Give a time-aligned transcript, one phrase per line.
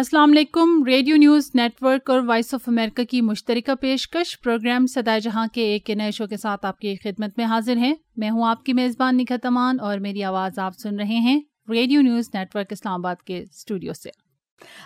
[0.00, 5.20] السلام علیکم، radio news network اور وائس آف امریکہ کی مشترکہ پیشکش پروگرام سدائے
[5.20, 8.46] جہاں کے ایک نئے شو کے ساتھ آپ کی خدمت میں حاضر ہیں۔ میں ہوں
[8.46, 12.56] آپ کی میزبان نکھت امان اور میری آواز آپ سن رہے ہیں radio news net
[12.56, 14.10] work Islamabad کے اسٹوڈیو سے۔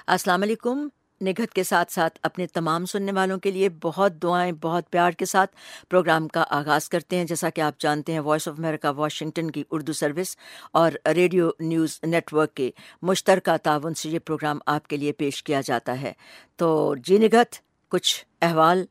[0.06, 0.88] السلام علیکم۔
[1.25, 5.24] نگھت کے ساتھ ساتھ اپنے تمام سننے والوں کے لیے بہت دعائیں، بہت پیار کے
[5.24, 5.56] ساتھ
[5.91, 9.64] پروگرام کا آغاز کرتے ہیں۔ جیسا کہ آپ جانتے ہیں وائس آف امریکہ واشنگٹن کی
[9.70, 10.37] اردو سروس
[10.73, 12.70] اور ریڈیو نیوز نیٹ ورک کے
[13.02, 16.12] مشترکہ تعاون سے یہ پروگرام آپ کے لیے پیش کیا جاتا ہے۔
[16.56, 17.56] تو جی نگھت
[17.88, 18.84] کچھ احوال،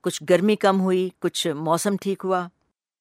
[0.00, 2.48] کچھ گرمی کم ہوئی، کچھ موسم ٹھیک ہوا۔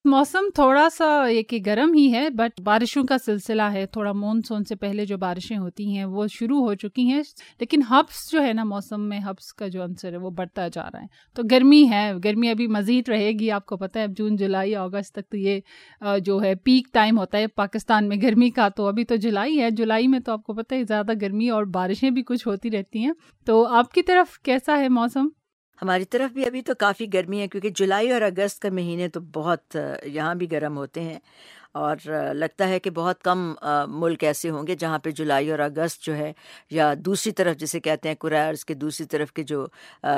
[0.06, 4.76] موسم تھوڑا سا ایک گرم ہی ہے بٹ بارشوں کا سلسلہ ہے۔ تھوڑا مونسون سے
[4.76, 7.22] پہلے جو بارشیں ہوتی ہیں، وہ شروع ہو چکی ہیں۔
[7.60, 10.84] لیکن ہبس جو ہے نا موسم میں ہبس کا جو عنصر ہے، وہ بڑھتا جا
[10.94, 14.12] رہا ہے۔ تو گرمی ہے، گرمی ابھی مزید رہے گی۔ آپ کو پتہ ہے، اب
[14.18, 15.60] جون، جولائی، اگست تک تو یہ
[16.20, 19.70] جو ہے پیک ٹائم ہوتا ہے پاکستان میں گرمی کا۔ تو ابھی تو جولائی ہے۔
[19.72, 23.00] جولائی میں تو آپ کو پتہ ہے زیادہ گرمی اور بارشیں بھی کچھ ہوتی رہتی
[23.00, 23.14] ہیں۔
[23.45, 25.28] تو آپ کی طرف کیسا ہے موسم؟
[25.84, 29.20] ہماری طرف بھی ابھی تو کافی گرمی ہے، کیونکہ جولائی اور اگست کا مہینے تو
[29.34, 31.20] بہت یہاں بھی گرم ہوتے ہیں۔
[31.74, 31.96] اور
[32.34, 33.54] لگتا ہے کہ بہت کم
[33.88, 36.34] ملک ایسے ہوں گے جہاں پہ جولائی اور اگست جو ہے
[36.70, 39.68] یا دوسری طرف جسے کہتے ہیں کرائرس کے دوسری طرف کے جو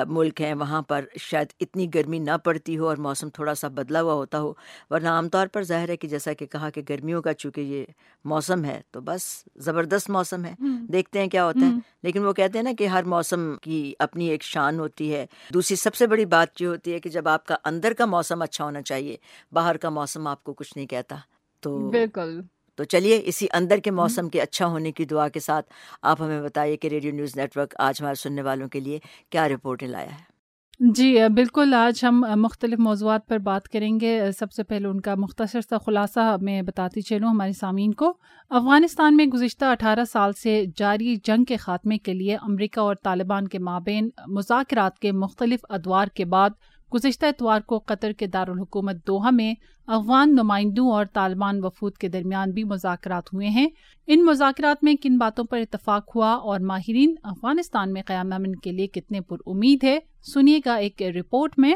[0.07, 4.01] ملک ہیں وہاں پر شاید اتنی گرمی نہ پڑتی ہو اور موسم تھوڑا سا بدلا
[4.01, 4.53] ہوا ہوتا ہو
[4.89, 7.85] ورنہ عام طور پر ظاہر ہے کہ جیسا کہ کہا کہ گرمیوں کا چونکہ یہ
[8.25, 10.53] موسم ہے تو بس زبردست موسم ہے
[10.91, 11.71] دیکھتے ہیں کیا ہوتا ہے۔
[12.03, 15.75] لیکن وہ کہتے ہیں نا کہ ہر موسم کی اپنی ایک شان ہوتی ہے۔ دوسری
[15.75, 18.65] سب سے بڑی بات یہ ہوتی ہے کہ جب آپ کا اندر کا موسم اچھا
[18.65, 19.17] ہونا چاہیے
[19.51, 21.15] باہر کا موسم آپ کو کچھ نہیں کہتا۔
[21.65, 22.41] تو بالکل۔
[22.75, 26.41] تو چلیے اسی اندر کے موسم کے اچھا ہونے کی دعا کے ساتھ آپ ہمیں
[26.41, 28.99] بتائیے کہ ریڈیو نیوز نیٹ ورک آج ہمارے سننے والوں کے لیے
[29.29, 30.35] کیا رپورٹیں لایا ہے؟
[30.79, 35.15] جی بالکل آج ہم مختلف موضوعات پر بات کریں گے۔ سب سے پہلے ان کا
[35.15, 38.13] مختصر سا خلاصہ میں بتاتی چلوں ہمارے سامعین کو۔
[38.49, 43.47] افغانستان میں گزشتہ اٹھارہ سال سے جاری جنگ کے خاتمے کے لیے امریکہ اور طالبان
[43.47, 46.49] کے مابین مذاکرات کے مختلف ادوار کے بعد
[46.93, 49.53] گزشتہ اتوار کو قطر کے دارالحکومت دوحہ میں
[49.87, 53.67] افغان نمائندوں اور طالبان وفود کے درمیان بھی مذاکرات ہوئے ہیں۔
[54.07, 58.71] ان مذاکرات میں کن باتوں پر اتفاق ہوا اور ماہرین افغانستان میں قیام امن کے
[58.71, 59.99] لیے کتنے پر امید ہے،
[60.33, 61.73] سنیے گا ایک رپورٹ میں۔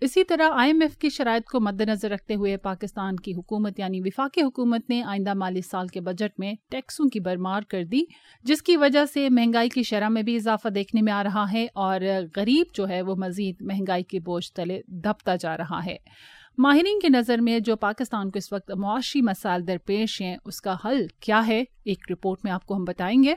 [0.00, 3.78] اسی طرح آئی ایم ایف کی شرائط کو مد نظر رکھتے ہوئے پاکستان کی حکومت
[3.78, 8.00] یعنی وفاقی حکومت نے آئندہ مالی سال کے بجٹ میں ٹیکسوں کی برمار کر دی،
[8.42, 11.66] جس کی وجہ سے مہنگائی کی شرح میں بھی اضافہ دیکھنے میں آ رہا ہے
[11.74, 12.00] اور
[12.36, 15.96] غریب جو ہے وہ مزید مہنگائی کے بوجھ تلے دھپتا جا رہا ہے۔
[16.58, 20.76] ماہرین کی نظر میں جو پاکستان کو اس وقت معاشی مسائل درپیش ہیں، اس کا
[20.84, 23.34] حل کیا ہے؟ ایک رپورٹ میں آپ کو ہم بتائیں گے۔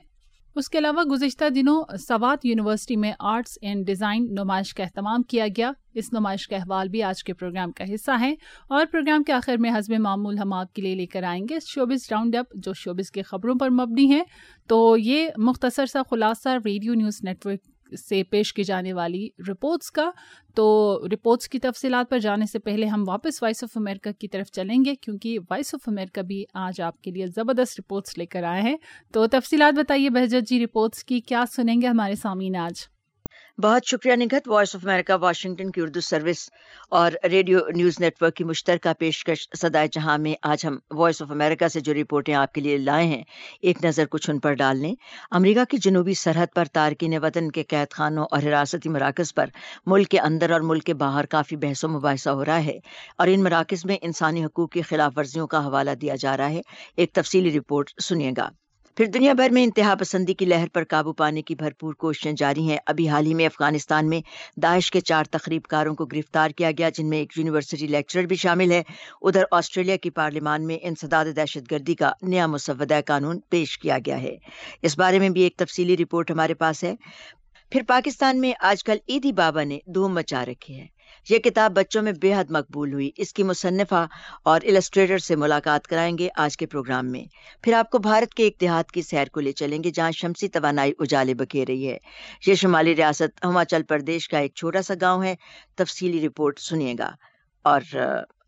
[0.55, 5.47] اس کے علاوہ گزشتہ دنوں سوات یونیورسٹی میں آرٹس اینڈ ڈیزائن نمائش کا اہتمام کیا
[5.57, 8.35] گیا۔ اس نمائش کا احوال بھی آج کے پروگرام کا حصہ ہے
[8.69, 11.57] اور پروگرام کے آخر میں حزب معمول ہم آپ کے لیے لے کر آئیں گے۔
[11.65, 14.21] شوبز راؤنڈ اپ جو شوبز کی خبروں پر مبنی ہے
[14.67, 19.91] تو یہ مختصر سا خلاصہ ریڈیو نیوز نیٹ ورک سے پیش کی جانے والی رپورٹس
[19.91, 20.11] کا،
[20.55, 24.51] تو رپورٹس کی تفصیلات پر جانے سے پہلے ہم واپس وائس آف امریکہ کی طرف
[24.51, 28.43] چلیں گے، کیونکہ وائس آف امریکہ بھی آج آپ کے لیے زبردست رپورٹس لے کر
[28.43, 28.77] آئے ہیں۔
[29.11, 32.98] تو تفصیلات بتائیے بہجت جی رپورٹس کی کیا سنیں گے ہمارے سامعین آج؟
[33.63, 36.49] بہت شکریہ Nighat voice of America Washington کی اردو سروس
[36.89, 41.31] اور ریڈیو نیوز نیٹ ورک کی مشترکہ پیشکش سدائے جہاں میں آج ہم وائس آف
[41.31, 43.23] امریکہ سے جو رپورٹیں آپ کے لیے لائے ہیں،
[43.61, 44.95] ایک نظر کچھ ان پر ڈال لیں۔
[45.31, 49.45] امریکہ کی جنوبی سرحد پر تارکین وطن کے قید خانوں اور حراستی مراکز پر
[49.85, 52.77] ملک کے اندر اور ملک کے باہر کافی بحث و مباحثہ ہو رہا ہے
[53.17, 56.61] اور ان مراکز میں انسانی حقوق کی خلاف ورزیوں کا حوالہ دیا جا رہا ہے۔
[56.97, 58.49] ایک تفصیلی رپورٹ سنیے گا۔
[58.99, 62.69] پھر دنیا بھر میں انتہا پسندی کی لہر پر قابو پانے کی بھرپور کوششیں جاری
[62.69, 64.21] ہیں۔ ابھی حال ہی میں افغانستان میں
[64.61, 68.35] داعش کے چار تقریب کاروں کو گرفتار کیا گیا، جن میں ایک یونیورسٹی لیکچرر بھی
[68.35, 68.83] شامل ہے۔
[69.21, 74.21] ادھر آسٹریلیا کی پارلیمان میں انسداد دہشت گردی کا نیا مسودہ قانون پیش کیا گیا
[74.21, 74.35] ہے۔
[74.81, 76.95] اس بارے میں بھی ایک تفصیلی رپورٹ ہمارے پاس ہے۔
[77.71, 80.98] پھر پاکستان میں آج کل عیدی بابا نے دھوم مچا رکھی ہے۔
[81.29, 84.07] یہ کتاب بچوں میں بے حد مقبول ہوئی۔ اس کی مصنفہ
[84.43, 87.23] اور السٹریٹر سے ملاقات کرائیں گے آج کے پروگرام میں۔
[87.63, 90.47] پھر آپ کو بھارت کے ایک دیہات کی سیر کو لے چلیں گے، جہاں شمسی
[90.47, 91.97] توانائی اجالے بکھیر رہی ہے
[92.47, 95.35] یہ شمالی ریاست ہماچل پردیش کا ایک چھوٹا سا گاؤں ہے۔
[95.75, 97.11] تفصیلی رپورٹ سنیے گا۔
[97.63, 97.81] اور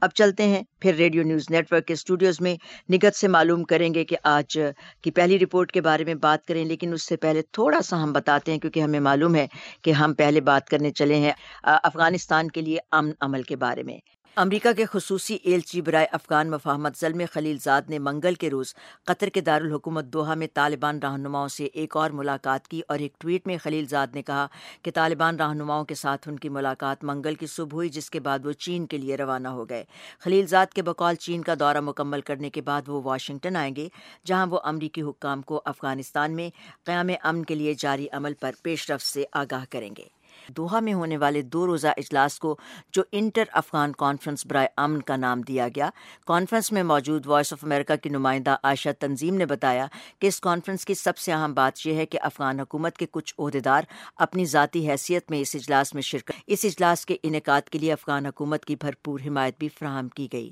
[0.01, 2.55] اب چلتے ہیں۔ پھر ریڈیو نیوز نیٹ ورک کے اسٹوڈیوز میں
[2.91, 4.57] نگت سے معلوم کریں گے کہ آج
[5.01, 8.13] کی پہلی رپورٹ کے بارے میں بات کریں، لیکن اس سے پہلے تھوڑا سا ہم
[8.13, 9.45] بتاتے ہیں، کیونکہ ہمیں معلوم ہے
[9.81, 11.33] کہ ہم پہلے بات کرنے چلے ہیں
[11.63, 13.97] افغانستان کے لیے امن عمل کے بارے میں۔
[14.37, 18.73] امریکہ کے خصوصی ایلچی برائے افغان مفاہمت زلم خلیل زاد نے منگل کے روز
[19.05, 23.47] قطر کے دارالحکومت دوحہ میں طالبان رہنماؤں سے ایک اور ملاقات کی اور ایک ٹویٹ
[23.47, 24.47] میں خلیل زاد نے کہا
[24.81, 28.45] کہ طالبان رہنماؤں کے ساتھ ان کی ملاقات منگل کی صبح ہوئی جس کے بعد
[28.45, 29.83] وہ چین کے لیے روانہ ہو گئے۔
[30.19, 33.89] خلیل زاد کے بقول چین کا دورہ مکمل کرنے کے بعد وہ واشنگٹن آئیں گے،
[34.25, 36.49] جہاں وہ امریکی حکام کو افغانستان میں
[36.85, 40.93] قیام امن کے لیے جاری عمل پر پیش رفت سے آگاہ کریں گے۔ دوحہ میں
[40.93, 42.57] ہونے والے دو روزہ اجلاس کو
[42.91, 45.89] جو انٹر افغان کانفرنس برائے امن کا نام دیا گیا،
[46.25, 49.87] کانفرنس میں موجود وائس آف امریکہ کی نمائندہ عائشہ تنظیم نے بتایا
[50.19, 53.33] کہ اس کانفرنس کی سب سے اہم بات یہ ہے کہ افغان حکومت کے کچھ
[53.39, 53.83] عہدیدار
[54.17, 58.25] اپنی ذاتی حیثیت میں اس اجلاس میں شرکت اس اجلاس کے انعقاد کے لیے افغان
[58.25, 60.51] حکومت کی بھرپور حمایت بھی فراہم کی گئی۔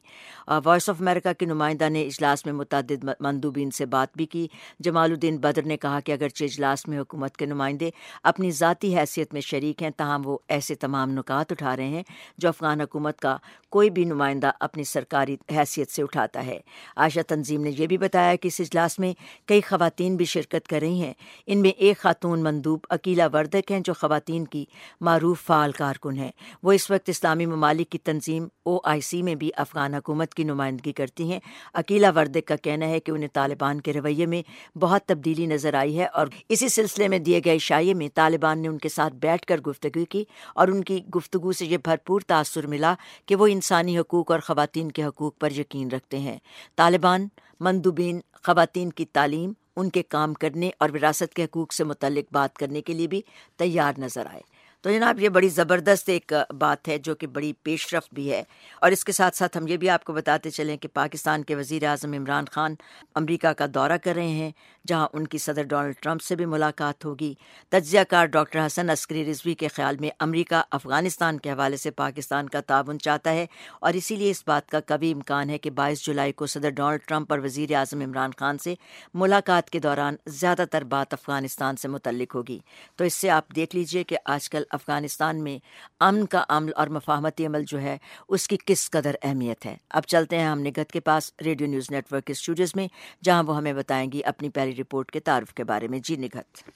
[0.65, 4.47] وائس آف امریکہ کی نمائندہ نے اجلاس میں متعدد مندوبین سے بات بھی کی۔
[4.79, 7.89] جمال الدین بدر نے کہا کہ اگرچہ اجلاس میں حکومت کے نمائندے
[8.23, 12.03] اپنی ذاتی حیثیت میں شریک ہیں تاہم وہ ایسے تمام نکات اٹھا رہے ہیں
[12.37, 13.37] جو افغان حکومت کا
[13.69, 16.59] کوئی بھی نمائندہ اپنی سرکاری حیثیت سے اٹھاتا ہے۔
[16.95, 19.13] آشا تنظیم نے یہ بھی بتایا کہ اس اجلاس میں
[19.45, 21.13] کئی خواتین بھی شرکت کر رہی ہیں۔
[21.47, 24.65] ان میں ایک خاتون مندوب اکیلا وردک ہیں جو خواتین کی
[25.01, 26.31] معروف فعال کارکن ہیں۔
[26.63, 30.43] وہ اس وقت اسلامی ممالک کی تنظیم او آئی سی میں بھی افغان حکومت کی
[30.43, 31.39] نمائندگی کرتی ہیں۔
[31.73, 34.41] اکیلا وردک کا کہنا ہے کہ انہیں طالبان کے رویے میں
[34.77, 38.67] بہت تبدیلی نظر آئی ہے اور اسی سلسلے میں دیے گئے شائع میں طالبان نے
[38.67, 40.23] ان کے ساتھ بیٹھ کر گفتگو کی
[40.55, 42.93] اور ان کی گفتگو سے یہ بھرپور تاثر ملا
[43.25, 46.37] کہ وہ انسانی حقوق اور خواتین کے حقوق پر یقین رکھتے ہیں۔
[46.75, 47.27] طالبان،
[47.59, 52.55] مندوبین، خواتین کی تعلیم، ان کے کام کرنے اور وراثت کے حقوق سے متعلق بات
[52.55, 53.21] کرنے کے لیے بھی
[53.57, 54.41] تیار نظر آئے۔
[54.81, 58.43] تو جناب، یہ بڑی زبردست ایک بات ہے جو کہ بڑی پیش رفت بھی ہے۔
[58.81, 61.55] اور اس کے ساتھ ساتھ ہم یہ بھی آپ کو بتاتے چلیں کہ پاکستان کے
[61.55, 62.75] وزیر اعظم عمران خان
[63.15, 64.51] امریکہ کا دورہ کر رہے ہیں،
[64.87, 67.33] جہاں ان کی صدر ڈونلڈ ٹرمپ سے بھی ملاقات ہوگی۔
[67.69, 72.49] تجزیہ کار ڈاکٹر حسن عسکری رضوی کے خیال میں امریکہ افغانستان کے حوالے سے پاکستان
[72.49, 73.45] کا تعاون چاہتا ہے۔
[73.81, 77.01] اور اسی لیے اس بات کا کبھی امکان ہے کہ بائیس جولائی کو صدر ڈونلڈ
[77.07, 78.75] ٹرمپ اور وزیر اعظم عمران خان سے
[79.13, 82.59] ملاقات کے دوران زیادہ تر بات افغانستان سے متعلق ہوگی۔
[82.95, 85.57] تو اس سے آپ دیکھ لیجیے کہ آج کل افغانستان میں
[85.99, 87.97] امن کا عمل اور مفاہمتی عمل جو ہے،
[88.29, 91.91] اس کی کس قدر اہمیت ہے؟ اب چلتے ہیں ہم نگت کے پاس ریڈیو نیوز
[91.91, 92.87] نیٹ ورک کے اسٹوڈیوز میں،
[93.23, 96.69] جہاں وہ ہمیں بتائیں گی اپنی پہلی رپورٹ کے تعارف کے بارے میں۔ جی نگت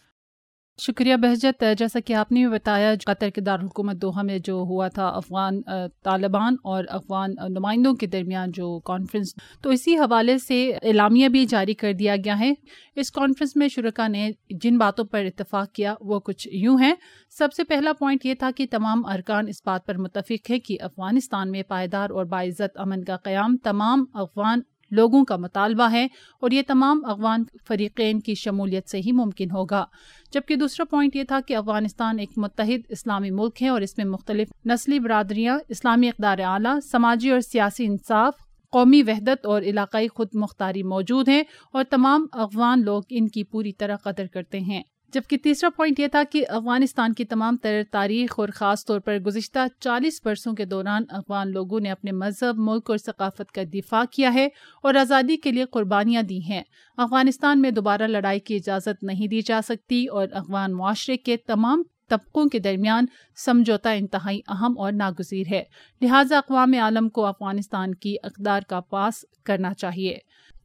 [0.78, 4.88] شکریہ بہجت۔ جیسا کہ آپ نے بھی بتایا، قطر کے دارالحکومت دوحہ میں جو ہوا
[4.88, 5.62] تھا افغان
[6.04, 11.74] طالبان اور افغان نمائندوں کے درمیان جو کانفرنس تو اسی حوالے سے اعلامیہ بھی جاری
[11.74, 12.52] کر دیا گیا ہے۔
[12.96, 14.30] اس کانفرنس میں شرکا نے
[14.64, 16.94] جن باتوں پر اتفاق کیا، وہ کچھ یوں ہیں۔
[17.30, 20.78] سب سے پہلا پوائنٹ یہ تھا کہ تمام ارکان اس بات پر متفق ہے کہ
[20.82, 24.62] افغانستان میں پائیدار اور باعزت امن کا قیام تمام افغان
[24.94, 26.08] لوگوں کا مطالبہ ہے
[26.40, 29.86] اور یہ تمام افغان فریقین کی شمولیت سے ہی ممکن ہوگا۔
[30.32, 34.06] جبکہ دوسرا پوائنٹ یہ تھا کہ افغانستان ایک متحد اسلامی ملک ہے اور اس میں
[34.06, 38.34] مختلف نسلی برادریاں، اسلامی اقدار اعلیٰ، سماجی اور سیاسی انصاف،
[38.72, 41.44] قومی وحدت اور علاقائی خود مختاری موجود ہیں
[41.74, 46.08] اور تمام افغان لوگ ان کی پوری طرح قدر کرتے ہیں۔ جبکہ تیسرا پوائنٹ یہ
[46.08, 50.66] تھا کہ افغانستان کی تمام تر تاریخ اور خاص طور پر گزشتہ چالیس برسوں کے
[50.66, 54.48] دوران افغان لوگوں نے اپنے مذہب، ملک اور ثقافت کا دفاع کیا ہے
[54.84, 56.64] اور آزادی کے لیے قربانیاں دی ہیں۔
[56.98, 61.84] افغانستان میں دوبارہ لڑائی کی اجازت نہیں دی جا سکتی اور افغان معاشرے کے تمام
[62.10, 63.06] طبقوں کے درمیان
[63.36, 65.64] سمجھوتا انتہائی اہم اور ناگزیر ہے۔
[66.02, 70.18] لہٰذا اقوام عالم کو افغانستان کی اقدار کا پاس کرنا چاہیے۔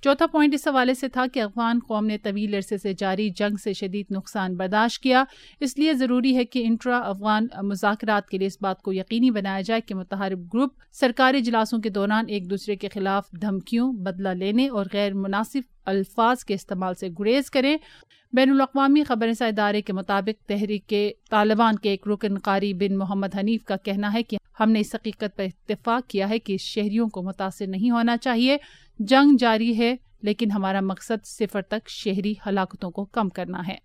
[0.02, 3.56] چوتھا پوائنٹ اس حوالے سے تھا کہ افغان قوم نے طویل عرصے سے جاری جنگ
[3.56, 5.24] سے شدید نقصان برداشت کیا۔
[5.60, 9.60] اس لیے ضروری ہے کہ انٹرا افغان مذاکرات کے لیے اس بات کو یقینی بنایا
[9.60, 14.68] جائے کہ متحرک گروپ سرکاری اجلاسوں کے دوران ایک دوسرے کے خلاف دھمکیوں، بدلہ لینے
[14.68, 17.76] اور غیر مناسب الفاظ کے استعمال سے گریز کریں۔
[18.32, 20.92] بین الاقوامی خبر ادارے کے مطابق تحریک
[21.30, 24.94] طالبان کے ایک رکن قاری بن محمد حنیف کا کہنا ہے کہ ہم نے اس
[24.94, 28.56] حقیقت پر اتفاق کیا ہے کہ شہریوں کو متاثر نہیں ہونا چاہیے۔
[28.98, 33.76] جنگ جاری ہے، لیکن ہمارا مقصد صفر تک شہری ہلاکتوں کو کم کرنا ہے۔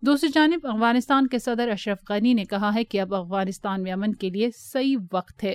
[0.00, 4.14] دوسری جانب، افغانستان کے صدر اشرف غنی نے کہا ہے کہ اب افغانستان میں امن
[4.14, 5.54] کے لیے صحیح وقت ہے۔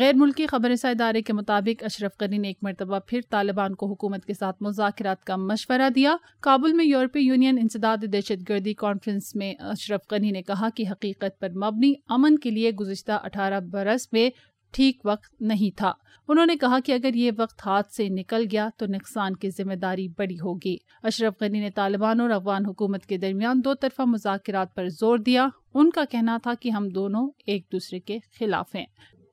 [0.00, 3.86] غیر ملکی خبر رساں ادارے کے مطابق، اشرف غنی نے ایک مرتبہ پھر طالبان کو
[3.86, 9.34] حکومت کے ساتھ مذاکرات کا مشورہ دیا۔ کابل میں یورپی یونین انسداد دہشت گردی کانفرنس
[9.36, 14.08] میں اشرف غنی نے کہا کہ حقیقت پر مبنی امن کے لیے گزشتہ اٹھارہ برس
[14.12, 14.30] میں
[14.72, 15.92] ٹھیک وقت نہیں تھا۔
[16.28, 19.74] انہوں نے کہا کہ اگر یہ وقت ہاتھ سے نکل گیا تو نقصان کی ذمہ
[19.74, 24.74] داری بڑی ہوگی۔ اشرف غنی نے طالبان اور افغان حکومت کے درمیان دو طرفہ مذاکرات
[24.74, 28.86] پر زور دیا۔ ان کا کہنا تھا کہ ہم دونوں ایک دوسرے کے خلاف ہیں۔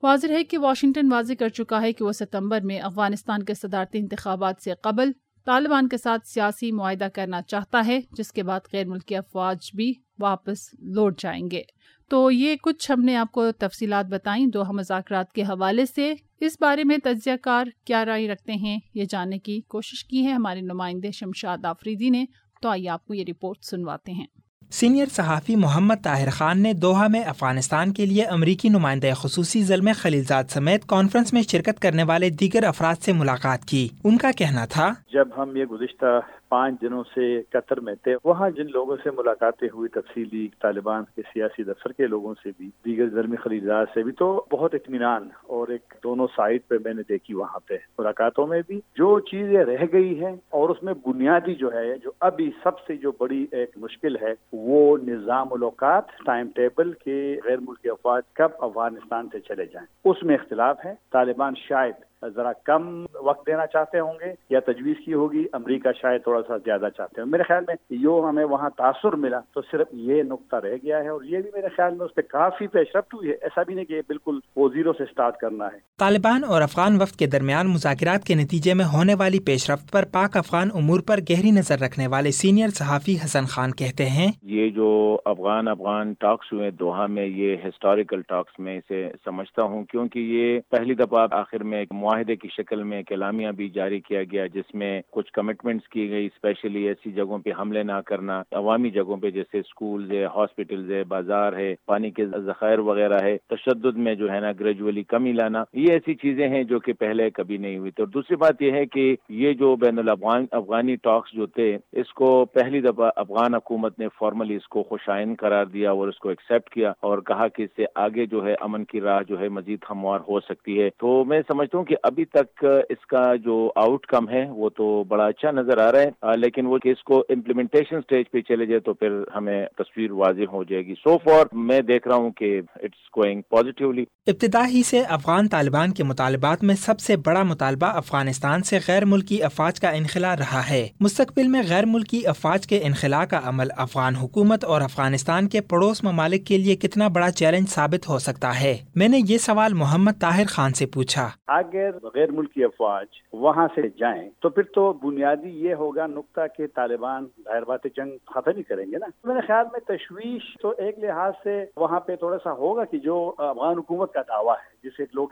[0.04, 3.98] واضح ہے کہ واشنگٹن واضح کر چکا ہے کہ وہ ستمبر میں افغانستان کے صدارتی
[3.98, 5.12] انتخابات سے قبل
[5.46, 9.94] طالبان کے ساتھ سیاسی معاہدہ کرنا چاہتا ہے، جس کے بعد غیر ملکی افواج بھی
[10.20, 11.62] واپس لوٹ جائیں گے۔
[12.10, 16.58] تو یہ کچھ ہم نے آپ کو تفصیلات بتائیں دو مذاکرات کے حوالے سے اس
[16.62, 20.62] بارے میں تجزیہ کار کیا رائے رکھتے ہیں یہ جاننے کی کوشش کی ہے۔ ہمارے
[20.62, 22.26] نمائندے شمشاد آفریدی نے
[22.62, 24.26] تو آئیے آپ کو یہ رپورٹ سنواتے ہیں۔
[24.72, 29.92] سینئر صحافی محمد طاہر خان نے دوحہ میں افغانستان کے لیے امریکی نمائندہ خصوصی ضلع
[29.94, 34.66] خلیلزاد سمیت کانفرنس میں شرکت کرنے والے دیگر افراد سے ملاقات کی۔ ان کا کہنا
[34.66, 36.20] تھا جب ہم یہ گزشتہ
[36.50, 41.22] پانچ دنوں سے قطر میں تھے۔ وہاں جن لوگوں سے ملاقاتیں ہوئی، تفصیلی طالبان کے
[41.34, 45.68] سیاسی دفتر کے لوگوں سے بھی، دیگر زرمی خلیجات سے بھی، تو بہت اطمینان اور
[45.68, 49.86] ایک دونوں سائڈ پہ میں نے دیکھی وہاں پہ ملاقاتوں میں بھی۔ جو چیزیں رہ
[49.94, 53.70] گئی ہیں اور اس میں بنیادی جو ہے، جو ابھی سب سے جو بڑی ایک
[53.78, 59.66] مشکل ہے، وہ نظام ملاقات ٹائم ٹیبل کے غیر ملکی افواج کب افغانستان سے چلے
[59.66, 61.94] جائیں۔ اس میں اختلاف ہے۔ طالبان شاید
[62.36, 66.58] ذرا کم وقت دینا چاہتے ہوں گے یا تجویز کی ہوگی امریکہ شاید تھوڑا سا
[66.58, 70.56] زیادہ چاہتے ہیں میرے خیال میں جو ہمیں وہاں تاثر ملا تو صرف یہ نقطہ
[70.56, 73.30] رہ گیا ہے اور یہ بھی میرے خیال میں اس پہ کافی پیش رفت ہوئی
[73.30, 77.02] ہے۔ ایسا بھی نہیں کہ بالکل وہ زیرو سے سٹارٹ کرنا ہے۔ طالبان اور افغان
[77.02, 81.00] وفد کے درمیان مذاکرات کے نتیجے میں ہونے والی پیش رفت پر پاک افغان امور
[81.08, 86.14] پر گہری نظر رکھنے والے سینئر صحافی حسن خان کہتے ہیں یہ جو افغان افغان
[86.20, 91.28] ٹاکس ہوئے دوحہ میں یہ ہسٹوریکل ٹاکس میں اسے سمجھتا ہوں کیونکہ یہ پہلی دفعہ
[91.32, 95.32] آخر میں معاہدے کی شکل میں ایک اعلامیہ بھی جاری کیا گیا، جس میں کچھ
[95.32, 100.12] کمٹمنٹس کی گئی اسپیشلی ایسی جگہوں پہ حملے نہ کرنا، عوامی جگہوں پہ جیسے اسکولز
[100.12, 104.52] ہے ہاسپٹلز ہے، بازار ہے، پانی کے ذخائر وغیرہ ہے، تشدد میں جو ہے نا
[104.60, 108.12] گریجولی کمی لانا، یہ ایسی چیزیں ہیں جو کہ پہلے کبھی نہیں ہوئی۔ تھی اور
[108.12, 112.46] دوسری بات یہ ہے کہ یہ جو بین الافغان، افغانی ٹاکس جو تھے، اس کو
[112.46, 116.70] پہلی دفعہ افغان حکومت نے فارملی اس کو خوشائن قرار دیا اور اس کو ایکسپٹ
[116.70, 119.80] کیا اور کہا کہ اس سے آگے جو ہے امن کی راہ جو ہے مزید
[119.90, 124.06] ہموار ہو سکتی ہے۔ تو میں سمجھتا ہوں کہ ابھی تک اس کا جو آؤٹ
[124.06, 127.20] کم ہے وہ تو بڑا اچھا نظر آ رہا ہے لیکن وہ کہ اس کو
[127.30, 131.46] امپلیمنٹیشن سٹیج پہ چلے جائے تو پھر ہمیں تصویر واضح ہو جائے گی۔ سو فار
[131.54, 136.64] میں دیکھ رہا ہوں کہ اٹس گوئنگ پازیٹیولی ابتدا ہی سے افغان طالبان کے مطالبات
[136.64, 141.48] میں سب سے بڑا مطالبہ افغانستان سے غیر ملکی افواج کا انخلا رہا ہے۔ مستقبل
[141.48, 146.46] میں غیر ملکی افواج کے انخلا کا عمل افغان حکومت اور افغانستان کے پڑوس ممالک
[146.46, 150.46] کے لیے کتنا بڑا چیلنج ثابت ہو سکتا ہے؟ میں نے یہ سوال محمد طاہر
[150.48, 155.74] خان سے پوچھا۔ اگر غیر ملکی افواج وہاں سے جائیں، تو پھر تو بنیادی یہ
[155.74, 159.80] ہوگا نقطہ کہ طالبان ظاہر بات جنگ ختم ہی کریں گے نا۔ میرے خیال میں
[159.80, 164.22] تشویش تو ایک لحاظ سے وہاں پہ تھوڑا سا ہوگا کہ جو افغان حکومت کا
[164.22, 165.28] دعویٰ ہے، جسے لوگ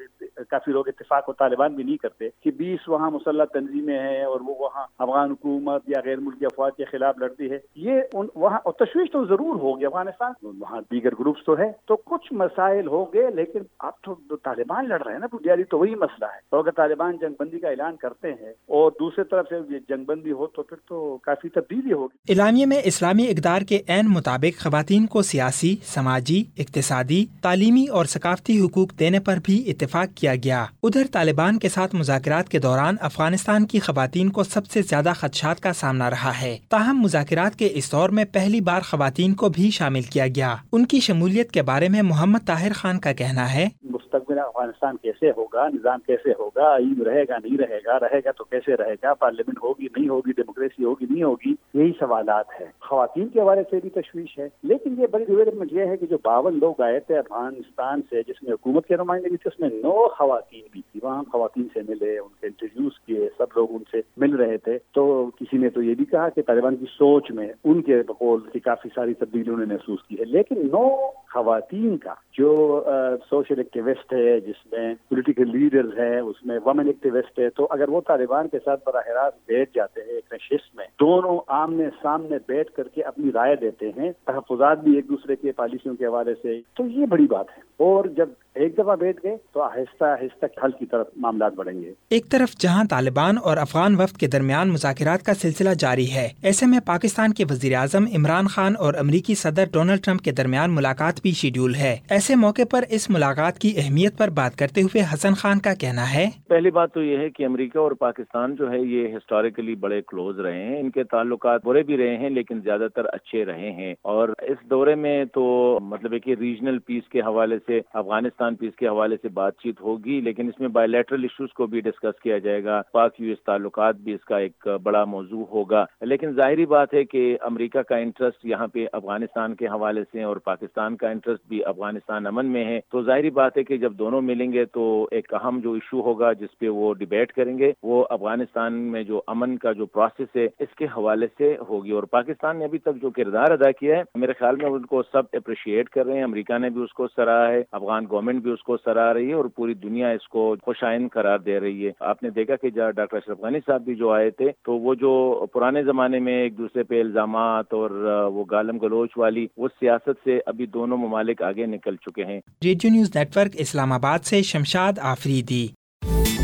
[0.50, 4.40] کافی لوگ اتفاق و طالبان بھی نہیں کرتے کہ بیس وہاں مسلح تنظیمیں ہیں اور
[4.42, 8.60] وہ وہاں افغان حکومت یا غیر ملکی افواج کے خلاف لڑتی ہے۔ یہ ان وہاں
[8.80, 13.32] تشویش تو ضرور ہوگی افغانستان۔ وہاں دیگر گروپس تو ہے تو کچھ مسائل ہو گئے
[13.32, 16.72] لیکن اب تو طالبان لڑ رہے ہیں نا بنیادی، تو وہی مسئلہ ہے۔ تو اگر
[16.72, 20.64] طالبان جنگ بندی کا اعلان کرتے ہیں اور دوسری طرف سے جنگ بندی ہو تو
[20.64, 25.76] پھر تو کافی تبدیلی ہوگی۔ اعلامیہ میں اسلامی اقدار کے عین مطابق خواتین کو سیاسی
[25.84, 31.70] سماجی اقتصادی تعلیمی اور ثقافتی حقوق دینے پر بھی اتفاق کیا گیا۔ ادھر طالبان کے
[31.70, 36.42] ساتھ مذاکرات کے دوران افغانستان کی خواتین کو سب سے زیادہ خدشات کا سامنا رہا
[36.42, 40.56] ہے۔ تاہم مذاکرات کے اس دور میں پہلی بار خواتین کو بھی شامل کیا گیا۔
[40.72, 45.30] ان کی شمولیت کے بارے میں محمد طاہر خان کا کہنا ہے مستقبل افغانستان کیسے
[45.30, 48.96] ہوگا؟ نظام کیسے ہوگا، عید رہے گا، نہیں رہے گا رہے گا تو کیسے رہے
[49.04, 53.62] گا؟ پارلیمنٹ ہوگی، نہیں ہوگی، ڈیموکریسی ہوگی، نہیں ہوگی، یہی سوالات ہیں۔ خواتین کے حوالے
[53.70, 57.00] سے بھی تشویش ہے، لیکن یہ بڑی ڈیولپمنٹ یہ ہے کہ جو باون لوگ آئے
[57.00, 60.82] تھے، افغانستان سے، جس میں حکومت کے نمائندے بھی تھے، اس میں نو خواتین بھی
[60.92, 64.58] تھی وہاں خواتین سے ملے، ان کے انٹرویوز کیے، سب لوگ ان سے مل رہے
[64.58, 68.02] تھے۔ تو کسی نے تو یہ بھی کہا کہ طالبان کی سوچ میں ان کے
[68.08, 70.88] بقول کی کافی ساری تبدیلیوں نے محسوس کی ہے۔ لیکن نو
[71.34, 72.84] خواتین کا جو
[73.30, 77.90] سوشل ایکٹیوسٹ ہے، جس میں پولیٹیکل لیڈرز ہے اس میں ومن ایکٹیوسٹ ہے تو اگر
[77.90, 82.38] وہ طالبان کے ساتھ براہ راست بیٹھ جاتے ہیں ایک نشست میں، دونوں آمنے سامنے
[82.48, 86.34] بیٹھ کر کے اپنی رائے دیتے ہیں، تحفظات بھی ایک دوسرے کے پالیسیوں کے حوالے
[86.42, 90.46] سے۔ تو یہ بڑی بات ہے۔ اور جب ایک دفعہ بیٹھ گئے، تو آہستہ آہستہ
[90.64, 94.70] حل کی طرف معاملات بڑھیں گے۔ ایک طرف جہاں طالبان اور افغان وفد کے درمیان
[94.70, 99.36] مذاکرات کا سلسلہ جاری ہے، ایسے میں پاکستان کے وزیر اعظم عمران خان اور امریکی
[99.36, 103.74] صدر ڈونلڈ ٹرمپ کے درمیان ملاقات بھی شیڈول ہے۔ ایسے موقع پر اس ملاقات کی
[103.78, 106.15] اہمیت پر بات کرتے ہوئے حسن خان کا کہنا ہے۔
[106.48, 110.40] پہلی بات تو یہ ہے کہ امریکہ اور پاکستان جو ہے یہ ہسٹوریکلی بڑے کلوز
[110.40, 113.96] رہے ہیں۔ ان کے تعلقات برے بھی رہے ہیں لیکن زیادہ تر اچھے رہے ہیں۔
[114.02, 118.76] اور اس دورے میں تو مطلب ہے کہ ریجنل پیس کے حوالے سے، افغانستان پیس
[118.76, 122.22] کے حوالے سے بات چیت ہوگی، لیکن اس میں بائی لیٹرل ایشوز کو بھی ڈسکس
[122.22, 126.32] کیا جائے گا۔ پاک یو ایس تعلقات بھی اس کا ایک بڑا موضوع ہوگا۔ لیکن
[126.32, 130.96] ظاہری بات ہے کہ امریکہ کا انٹرسٹ یہاں پہ افغانستان کے حوالے سے اور پاکستان
[130.96, 134.54] کا انٹرسٹ بھی افغانستان امن میں ہے۔ تو ظاہری بات ہے کہ جب دونوں ملیں
[134.54, 138.74] گے تو ایک اہم جو ایشو ہوگا جس پہ وہ ڈبیٹ کریں گے۔ وہ افغانستان
[138.74, 142.66] میں جو امن کا جو پروسیس ہے، اس کے حوالے سے ہوگی۔ اور پاکستان نے
[142.66, 146.06] ابھی تک جو کردار ادا کیا ہے، میرے خیال میں ان کو سب اپریشیٹ کر
[146.06, 149.14] رہے ہیں۔ امریکہ نے بھی اس کو سراہا ہے، افغان گورنمنٹ بھی اس کو سراہ
[149.14, 152.56] رہی ہے اور پوری دنیا اس کو خوشائن قرار دے رہی ہے۔ آپ نے دیکھا
[152.56, 156.34] کہ ڈاکٹر اشرف غنی صاحب بھی جو آئے تھے، تو وہ جو پرانے زمانے میں
[156.34, 157.90] ایک دوسرے پہ الزامات اور
[158.34, 162.92] وہ گالم گلوچ والی، وہ سیاست سے ابھی دونوں ممالک آگے نکل چکے ہیں۔ Radio
[162.92, 166.35] news net work, Islamabad سے شمشاد آفریدی۔ تو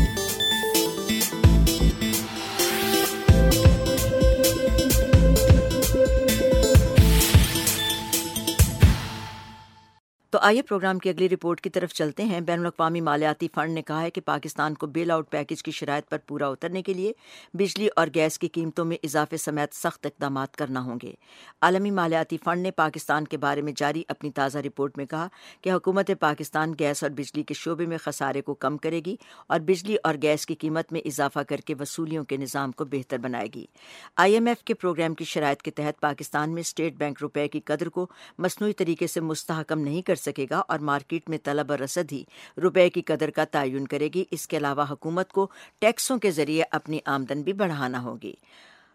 [10.44, 14.02] آئیے پروگرام کی اگلی رپورٹ کی طرف چلتے ہیں۔ بین الاقوامی مالیاتی فنڈ نے کہا
[14.02, 17.12] ہے کہ پاکستان کو بیل آؤٹ پیکج کی شرائط پر پورا اترنے کے لیے
[17.54, 21.14] بجلی اور گیس کی قیمتوں میں اضافے سمیت سخت اقدامات کرنا ہوں گے۔
[21.60, 25.28] عالمی مالیاتی فنڈ نے پاکستان کے بارے میں جاری اپنی تازہ رپورٹ میں کہا
[25.60, 29.60] کہ حکومت پاکستان گیس اور بجلی کے شعبے میں خسارے کو کم کرے گی اور
[29.60, 33.48] بجلی اور گیس کی قیمت میں اضافہ کر کے وصولیوں کے نظام کو بہتر بنائے
[33.54, 33.66] گی۔
[34.16, 37.60] آئی ایم ایف کے پروگرام کی شرائط کے تحت پاکستان میں اسٹیٹ بینک روپے کی
[37.60, 38.06] قدر کو
[38.38, 42.24] مصنوعی طریقے سے مستحکم نہیں کر سکے۔ گا اور مارکیٹ میں طلب اور رسد ہی
[42.62, 45.48] روپے کی قدر کا تعین کرے گی۔ اس کے علاوہ حکومت کو
[45.78, 48.34] ٹیکسوں کے ذریعے اپنی آمدن بھی بڑھانا ہوگی۔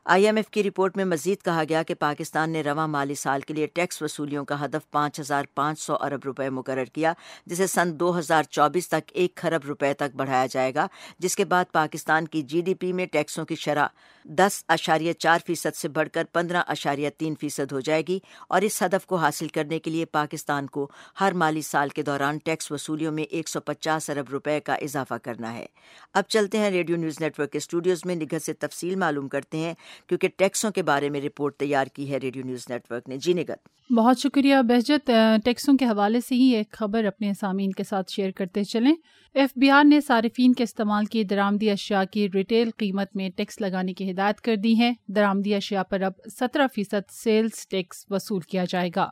[0.07, 3.41] آئی ایم ایف کی رپورٹ میں مزید کہا گیا کہ پاکستان نے رواں مالی سال
[3.41, 7.13] کے لیے ٹیکس وصولیوں کا ہدف پانچ ہزار پانچ سو ارب روپے مقرر کیا،
[7.45, 10.87] جسے سن دو ہزار چوبیس تک ایک خرب روپے تک بڑھایا جائے گا،
[11.19, 13.87] جس کے بعد پاکستان کی جی ڈی پی میں ٹیکسوں کی شرح
[14.25, 18.61] دس اشاریہ چار فیصد سے بڑھ کر پندرہ اشاریہ تین فیصد ہو جائے گی اور
[18.61, 20.87] اس ہدف کو حاصل کرنے کے لیے پاکستان کو
[21.19, 25.13] ہر مالی سال کے دوران ٹیکس وصولیوں میں ایک سو پچاس ارب روپے کا اضافہ
[25.23, 25.65] کرنا ہے۔
[26.13, 29.57] اب چلتے ہیں ریڈیو نیوز نیٹ ورک کے اسٹوڈیوز میں نگت سے تفصیل معلوم کرتے
[29.57, 29.73] ہیں
[30.07, 33.33] کیونکہ ٹیکسوں کے بارے میں رپورٹ تیار کی ہے ریڈیو نیوز نیٹ ورک نے۔ جی
[33.33, 35.11] نگت۔ بہت شکریہ بہجت۔
[35.45, 38.95] ٹیکسوں کے حوالے سے ہی ایک خبر اپنے سامعین کے ساتھ شیئر کرتے چلیں۔
[39.33, 43.61] ایف بی آر نے صارفین کے استعمال کی درامدی اشیاء کی ریٹیل قیمت میں ٹیکس
[43.61, 48.41] لگانے کی ہدایت کر دی ہے۔ درامدی اشیاء پر اب سترہ فیصد سیلز ٹیکس وصول
[48.41, 49.09] کیا جائے گا۔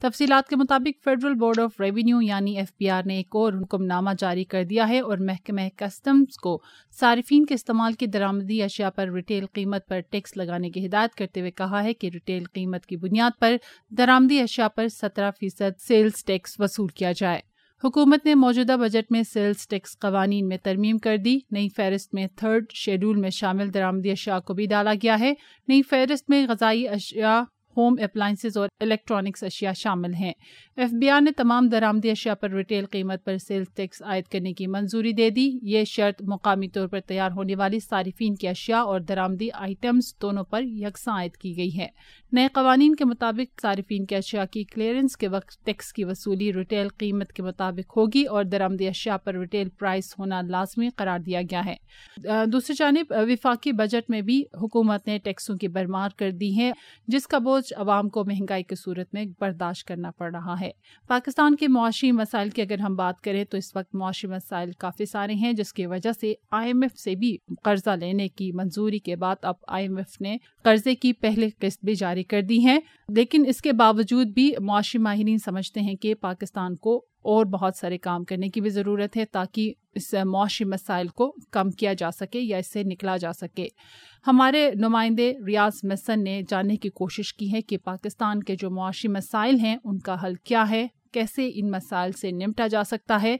[0.00, 3.84] تفصیلات کے مطابق فیڈرل بورڈ آف ریونیو یعنی ایف پی آر نے ایک اور حکم
[3.84, 6.62] نامہ جاری کر دیا ہے اور محکمہ کسٹمز کو
[7.00, 11.40] صارفین کے استعمال کی درامدی اشیاء پر ریٹیل قیمت پر ٹیکس لگانے کی ہدایت کرتے
[11.40, 13.56] ہوئے کہا ہے کہ ریٹیل قیمت کی بنیاد پر
[13.90, 17.40] درامدی اشیاء پر سترہ فیصد سیلز ٹیکس وصول کیا جائے۔
[17.84, 22.26] حکومت نے موجودہ بجٹ میں سیلز ٹیکس قوانین میں ترمیم کر دی۔ نئی فہرست میں
[22.36, 25.34] تھرڈ شیڈول میں شامل درامدی اشیاء کو بھی ڈالا گیا ہے۔
[25.68, 27.40] نئی فہرست میں غذائی اشیاء
[27.76, 30.32] ہوم اپلائنسز اور الیکٹرانکس اشیاء شامل ہیں۔
[30.76, 34.52] ایف بی آر نے تمام درآمدی اشیاء پر ریٹیل قیمت پر سیلز ٹیکس عائد کرنے
[34.52, 38.82] کی منظوری دے دی۔ یہ شرط مقامی طور پر تیار ہونے والی صارفین کی اشیاء
[38.82, 41.88] اور درآمدی آئٹمز دونوں پر یکساں عائد کی گئی ہے۔
[42.32, 46.88] نئے قوانین کے مطابق صارفین کی اشیاء کی کلیئرنس کے وقت ٹیکس کی وصولی ریٹیل
[46.88, 51.64] قیمت کے مطابق ہوگی اور درآمدی اشیاء پر ریٹیل پرائس ہونا لازمی قرار دیا گیا
[51.64, 51.74] ہے۔
[52.46, 56.70] دوسری جانب، وفاقی بجٹ میں بھی حکومت نے ٹیکسوں کی برمار کر دی ہے،
[57.08, 60.70] جس کا بوجھ عوام کو مہنگائی کی صورت میں برداشت کرنا پڑ رہا ہے۔
[61.06, 65.06] پاکستان کے معاشی مسائل کی اگر ہم بات کریں تو اس وقت معاشی مسائل کافی
[65.06, 68.98] سارے ہیں، جس کی وجہ سے آئی ایم ایف سے بھی قرضہ لینے کی منظوری
[68.98, 72.64] کے بعد اب آئی ایم ایف نے قرضے کی پہلی قسط بھی جاری کر دی
[72.64, 77.76] ہے۔ لیکن اس کے باوجود بھی معاشی ماہرین سمجھتے ہیں کہ پاکستان کو اور بہت
[77.76, 82.10] سارے کام کرنے کی بھی ضرورت ہے تاکہ اس معاشی مسائل کو کم کیا جا
[82.10, 83.68] سکے یا اس سے نکلا جا سکے۔
[84.26, 89.08] ہمارے نمائندے ریاض مسن نے جاننے کی کوشش کی ہے کہ پاکستان کے جو معاشی
[89.08, 93.36] مسائل ہیں، ان کا حل کیا ہے؟ کیسے ان مسائل سے نمٹا جا سکتا ہے؟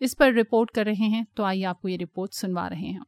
[0.00, 3.00] اس پر رپورٹ کر رہے ہیں، تو آئیے آپ کو یہ رپورٹ سنوا رہے ہیں۔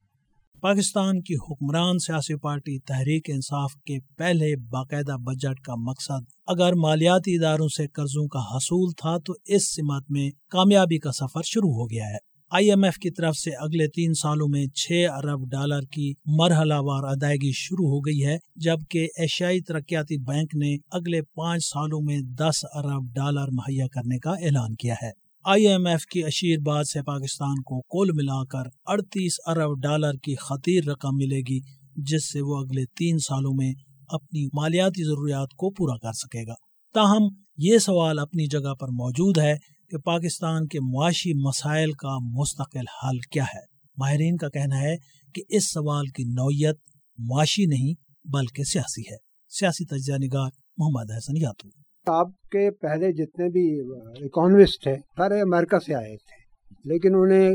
[0.61, 7.37] پاکستان کی حکمران سیاسی پارٹی تحریک انصاف کے پہلے باقاعدہ بجٹ کا مقصد اگر مالیاتی
[7.37, 11.91] اداروں سے قرضوں کا حصول تھا تو اس سمت میں کامیابی کا سفر شروع ہو
[11.91, 12.17] گیا ہے۔
[12.51, 16.75] آئی ایم ایف کی طرف سے اگلے تین سالوں میں چھ ارب ڈالر کی مرحلہ
[16.79, 22.21] وار ادائیگی شروع ہو گئی ہے، جبکہ ایشیائی ترقیاتی بینک نے اگلے پانچ سالوں میں
[22.21, 26.85] دس ارب ڈالر مہیا کرنے کا اعلان کیا ہے۔ آئی ایم ایف کی اشیر بعد
[26.85, 31.61] سے پاکستان کو کل ملا کر اڑتیس ارب ڈالر کی خطیر رقم ملے گی،
[31.97, 33.73] جس سے وہ اگلے تین سالوں میں
[34.09, 36.55] اپنی مالیاتی ضروریات کو پورا کر سکے گا۔
[36.95, 37.23] تاہم،
[37.57, 39.57] یہ سوال اپنی جگہ پر موجود ہے
[39.91, 43.65] کہ پاکستان کے معاشی مسائل کا مستقل حل کیا ہے۔
[43.97, 44.97] ماہرین کا کہنا ہے
[45.35, 46.77] کہ اس سوال کی نوعیت
[47.19, 47.95] معاشی نہیں
[48.29, 49.17] بلکہ سیاسی ہے۔
[49.49, 53.81] سیاسی تجزیہ نگار محمد حسن یاتو۔ آپ کے پہلے جتنے بھی
[54.25, 56.49] اکانومسٹ تھے، سارے امریکہ سے آئے تھے۔
[56.85, 57.51] لیکن انہیں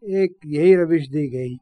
[0.00, 1.56] ایک یہی روش دی گئی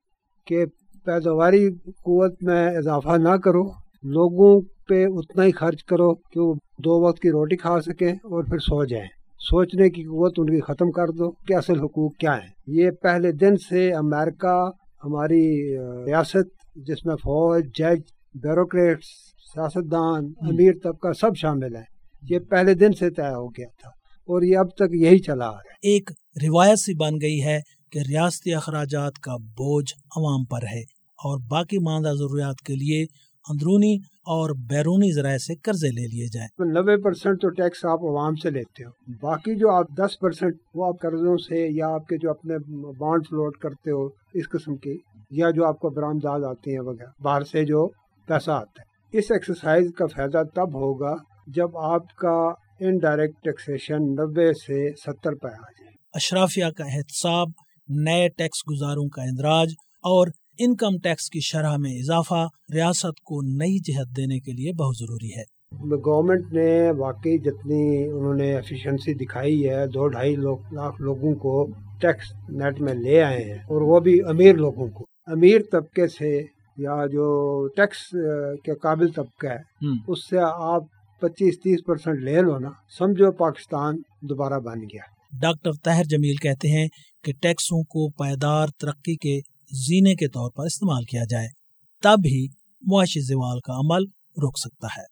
[0.46, 0.66] کہ
[1.04, 3.62] پیداواری قوت میں اضافہ نہ کرو،
[4.02, 8.44] لوگوں پہ اتنا ہی خرچ کرو کہ وہ دو وقت کی روٹی کھا سکیں اور
[8.44, 12.34] پھر سو جائیں۔ سوچنے کی قوت ان کی ختم کر دو کہ اصل حقوق کیا
[12.34, 14.70] ہیں۔ یہ پہلے دن سے امریکہ،
[15.04, 15.76] ہماری
[16.06, 18.00] ریاست جس میں فوج، جج،
[18.34, 19.06] بیوروکریٹس،
[19.54, 23.88] سیاستدان، امیر طبقہ سب شامل ہیں۔ یہ پہلے دن سے طے ہو گیا تھا
[24.28, 26.10] اور یہ اب تک یہی چلا آ رہا ہے۔ ایک
[26.42, 27.60] روایت سی بن گئی ہے
[27.92, 30.80] کہ ریاستی اخراجات کا بوجھ عوام پر ہے
[31.18, 33.02] اور باقی ماندہ ضروریات کے لیے
[33.48, 38.34] اندرونی اور بیرونی ذرائع سے قرضے لے لیے جائیں۔ نوے پرسینٹ تو ٹیکس آپ عوام
[38.34, 38.90] سے لیتے ہو
[39.22, 42.58] باقی جو آپ دس پرسینٹ وہ آپ قرضوں سے یا آپ کے جو اپنے
[42.98, 44.96] بانڈ فلوٹ کرتے ہو اس قسم کی
[45.30, 47.88] یا جو آپ کو برآمدات آتی ہیں وغیرہ باہر سے جو
[48.26, 51.14] پیسہ آتا ہے۔ اس ایکسرسائز کا فائدہ تب ہوگا
[51.56, 52.38] جب آپ کا
[52.80, 57.48] انڈائریکٹ ٹیکسیشن نبے سے ستر پہ آ جائے۔ اشرافیہ کا احتساب
[57.88, 59.68] نئے ٹیکس گزاروں کا اندراج
[60.04, 60.26] اور
[60.58, 65.30] انکم ٹیکس کی شرح میں اضافہ ریاست کو نئی جہت دینے کے لیے بہت ضروری
[65.36, 65.44] ہے۔
[66.06, 71.54] گورنمنٹ نے واقعی جتنی انہوں نے ایفیشنسی دکھائی ہے دو ڈھائی لاکھ لوگوں کو
[72.00, 76.36] ٹیکس نیٹ میں لے آئے ہیں اور وہ بھی امیر لوگوں کو۔ امیر طبقے سے
[76.76, 77.26] یا جو
[77.76, 78.06] ٹیکس
[78.64, 80.82] کے قابل طبقہ ہے اس سے آپ
[81.20, 85.02] پچیس تیس پرسینٹ لے لو نا سمجھو پاکستان دوبارہ بن گیا۔
[85.40, 86.88] ڈاکٹر طاہر جمیل کہتے ہیں
[87.24, 89.38] کہ ٹیکسوں کو پائیدار ترقی کے
[89.88, 91.48] زینے کے طور پر استعمال کیا جائے
[92.02, 92.46] تب ہی
[92.82, 94.04] معاشی زوال کا عمل
[94.44, 95.04] رک سکتا ہے۔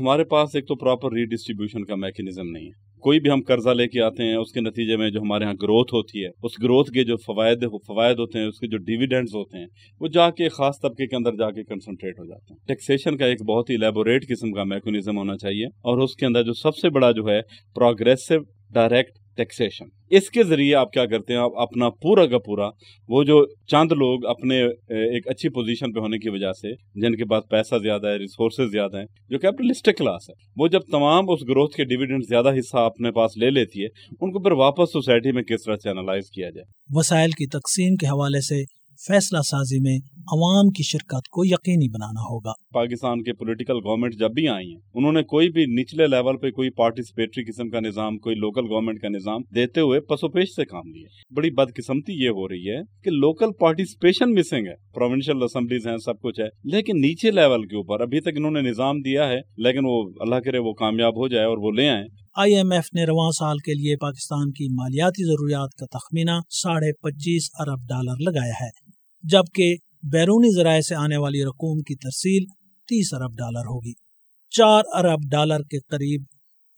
[0.00, 3.70] ہمارے پاس ایک تو پراپر ری ڈسٹریبیوشن کا میکنزم نہیں ہے۔ کوئی بھی ہم قرضہ
[3.70, 6.62] لے کے آتے ہیں، اس کے نتیجے میں جو ہمارے ہاں گروتھ ہوتی ہے، اس
[6.62, 9.66] گروتھ کے جو فوائد فوائد ہوتے ہیں، اس کے جو ڈیویڈنڈز ہوتے ہیں،
[10.00, 13.26] وہ جا کے خاص طبقے کے اندر جا کے کنسنٹریٹ ہو جاتے ہیں۔ ٹیکسیشن کا
[13.26, 16.76] ایک بہت ہی لیبوریٹ قسم کا میکنزم ہونا چاہیے اور اس کے اندر جو سب
[16.76, 17.40] سے بڑا جو ہے
[17.74, 18.34] پروگریسو
[18.72, 22.68] ڈائریکٹ ٹیکسیشن اس کے ذریعے آپ کیا کرتے ہیں؟ آپ اپنا پورا کا پورا،
[23.08, 27.24] وہ جو چند لوگ اپنے ایک اچھی پوزیشن پہ ہونے کی وجہ سے، جن کے
[27.24, 31.42] پاس پیسہ زیادہ ہے ریسورسز زیادہ ہیں، جو کیپٹلسٹک کلاس ہے، وہ جب تمام اس
[31.48, 35.32] گروتھ کے ڈیویڈنڈ زیادہ حصہ اپنے پاس لے لیتی ہے، ان کو پھر واپس سوسائٹی
[35.32, 38.62] میں کس طرح چینلائز کیا جائے؟ وسائل کی تقسیم کے حوالے سے
[39.06, 44.30] فیصلہ سازی میں عوام کی شرکت کو یقینی بنانا ہوگا۔ پاکستان کے پولیٹیکل گورنمنٹ جب
[44.30, 48.18] بھی آئی ہیں انہوں نے کوئی بھی نچلے لیول پہ کوئی پارٹیسپیٹری قسم کا نظام
[48.18, 52.28] کوئی لوکل گورنمنٹ کا نظام دیتے ہوئے پسو پیش سے کام لیے۔ بڑی بدقسمتی یہ
[52.28, 57.00] ہو رہی ہے کہ لوکل پارٹیسپیشن مسنگ ہے۔ پروونشل اسمبلیز ہیں سب کچھ ہے۔ لیکن
[57.00, 60.58] نیچے لیول کے اوپر ابھی تک انہوں نے نظام دیا ہے لیکن وہ اللہ کرے
[60.58, 62.06] وہ کامیاب ہو جائے اور وہ لے آئیں۔
[62.36, 66.92] آئی ایم ایف نے رواں سال کے لیے پاکستان کی مالیاتی ضروریات کا تخمینہ ساڑھے
[66.92, 68.87] پچیس ارب ڈالر لگایا ہے۔
[69.22, 72.44] جبکہ بیرونی ذرائع سے آنے والی رقوم کی ترسیل
[72.88, 73.92] تیس ارب ڈالر ہوگی۔
[74.50, 76.24] چار ارب ڈالر کے قریب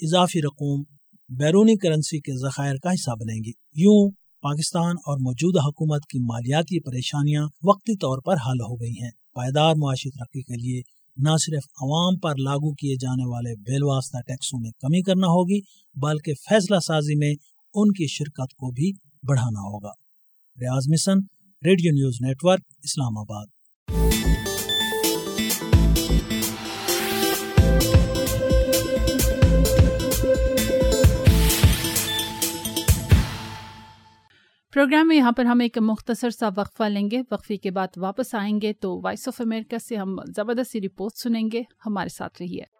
[0.00, 0.84] اضافی رقوم
[1.28, 4.10] بیرونی کرنسی کے ذخائر کا حصہ بنے گی۔ یوں
[4.42, 9.74] پاکستان اور موجودہ حکومت کی مالیاتی پریشانیاں وقتی طور پر حل ہو گئی ہیں۔ پائیدار
[9.74, 10.82] معاشی ترقی کے لیے
[11.16, 15.60] نہ صرف عوام پر لاگو کیے جانے والے بیل واسطہ ٹیکسوں میں کمی کرنا ہوگی،
[15.94, 17.34] بلکہ فیصلہ سازی میں
[17.74, 18.92] ان کی شرکت کو بھی
[19.28, 19.92] بڑھانا ہوگا۔
[20.60, 22.60] Riaz mission radio news network
[23.18, 23.46] Islamabad.
[34.72, 38.34] Program میں یہاں پر ہم ایک مختصر سا وقفہ لیں گے۔ وقفے کے بعد واپس
[38.34, 42.79] آئیں گے تو وائس آف امریکہ سے ہم زبردستی رپورٹ سنیں گے۔ ہمارے ساتھ رہیے۔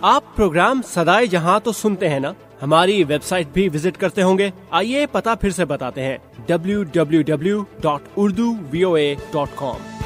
[0.00, 2.32] آپ پروگرام سدائے جہاں تو سنتے ہیں نا؟
[2.62, 6.82] ہماری ویب سائٹ بھی وزٹ کرتے ہوں گے۔ آئیے پتا پھر سے بتاتے ہیں۔ W
[6.82, 10.02] W W dot Urdu V O A dot com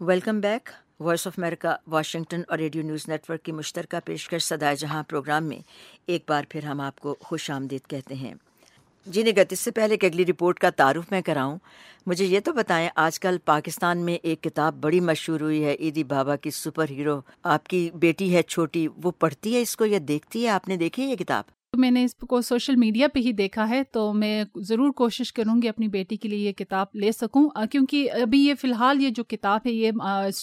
[0.00, 0.68] welcome back
[1.00, 5.44] voice of America Washington اور ریڈیو نیوز نیٹ ورک کی مشترکہ پیشکش سدائے جہاں پروگرام
[5.44, 5.58] میں
[6.06, 8.34] ایک بار پھر ہم آپ کو خوش آمدید کہتے ہیں۔
[9.06, 11.58] جی نگت اس سے پہلے کہ اگلی رپورٹ کا تعارف میں کراؤں،
[12.06, 16.04] مجھے یہ تو بتائیں، آج کل پاکستان میں ایک کتاب بڑی مشہور ہوئی ہے، عیدی
[16.04, 19.98] بابا کی سپر ہیرو، آپ کی بیٹی ہے چھوٹی، وہ پڑھتی ہے اس کو یا
[20.08, 21.44] دیکھتی ہے؟ آپ نے دیکھی یہ کتاب؟
[21.78, 25.62] میں نے اس کو سوشل میڈیا پہ ہی دیکھا ہے، تو میں ضرور کوشش کروں
[25.62, 29.10] گی اپنی بیٹی کے لیے یہ کتاب لے سکوں۔ کیونکہ ابھی یہ فی الحال یہ
[29.10, 29.90] جو کتاب ہے، یہ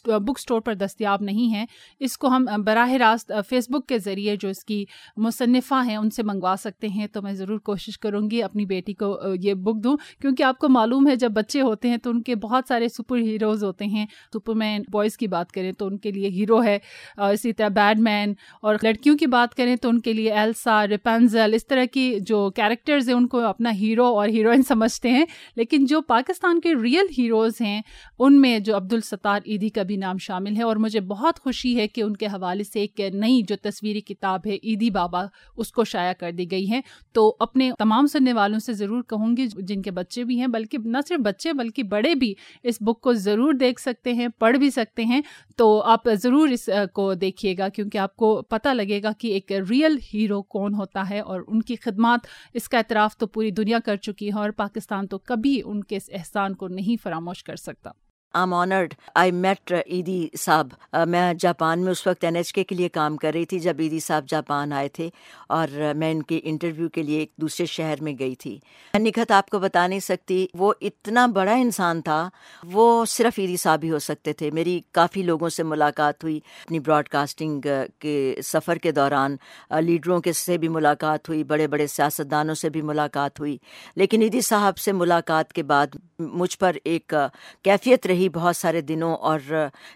[0.06, 1.65] بک اسٹور پر دستیاب نہیں ہے۔
[2.00, 4.86] اس کو ہم براہ راست فیس بک کے ذریعے جو اس کی
[5.17, 8.93] مصنفہ ہیں، ان سے منگوا سکتے ہیں۔ تو میں ضرور کوشش کروں گی اپنی بیٹی
[8.93, 12.21] کو یہ بک دوں۔ کیونکہ آپ کو معلوم ہے، جب بچے ہوتے ہیں تو ان
[12.21, 15.98] کے بہت سارے سپر ہیروز ہوتے ہیں۔ سپر مین بوائز کی بات کریں تو ان
[15.98, 16.80] کے لیے ہیرو ہے۔
[17.17, 21.25] اسی طرح بیڈ مین اور لڑکیوں کی بات کریں تو ان کے لیے ایلسا ریپن
[21.26, 25.12] رنزل uh, اس طرح کی جو کیریکٹرز ہیں، ان کو اپنا ہیرو اور ہیروئن سمجھتے
[25.12, 27.82] ہیں۔ لیکن جو پاکستان کے ریئل ہیروز ہیں،
[28.20, 31.78] ان میں جو عبد الستار عیدی کا بھی نام شامل ہے۔ اور مجھے بہت خوشی
[31.78, 35.26] ہے کہ ان کے حوالے سے ایک نئی جو تصویری کتاب ہے، عیدی بابا،
[35.58, 36.82] اس کو شائع کر دی گئی ہے۔
[37.14, 40.78] تو اپنے تمام سننے والوں سے ضرور کہوں گی، جن کے بچے بھی ہیں، بلکہ
[40.86, 42.34] نہ صرف بچے بلکہ بڑے بھی
[42.64, 45.22] اس بک کو ضرور دیکھ سکتے ہیں، پڑھ بھی سکتے ہیں۔
[45.58, 49.52] تو آپ ضرور اس کو دیکھیے گا، کیونکہ آپ کو پتہ لگے گا کہ ایک
[49.70, 52.20] ریئل ہیرو کون ہوتا ہے اور ان کی خدمات
[52.54, 55.98] اس کا اعتراف تو پوری دنیا کر چکی ہے اور پاکستان تو کبھی ان کے
[55.98, 57.91] اس احسان کو نہیں فراموش کر سکتا۔
[58.36, 60.67] آم آنرڈ آئی میٹ عیدی صاحب
[61.08, 63.76] میں جاپان میں اس وقت این ایچ کے کے لیے کام کر رہی تھی جب
[63.80, 65.10] عیدی صاحب جاپان آئے تھے
[65.50, 68.60] اور uh, میں ان کے انٹرویو کے لیے ایک دوسرے شہر میں گئی تھی۔
[69.00, 72.30] نکھت آپ کو بتا نہیں سکتی، وہ اتنا بڑا انسان تھا،
[72.63, 76.80] وہ صرف عیدی صاحب ہی ہو سکتے تھے۔ میری کافی لوگوں سے ملاقات ہوئی۔ اپنی
[76.80, 79.36] براڈ کاسٹنگ uh, کے سفر کے دوران
[79.74, 83.58] uh, لیڈروں کے سے بھی ملاقات ہوئی بڑے بڑے سیاستدانوں سے بھی ملاقات ہوئی۔
[83.95, 85.88] لیکن عیدی صاحب سے ملاقات کے بعد
[86.19, 87.13] مجھ پر ایک
[87.62, 89.40] کیفیت رہی بہت سارے دنوں اور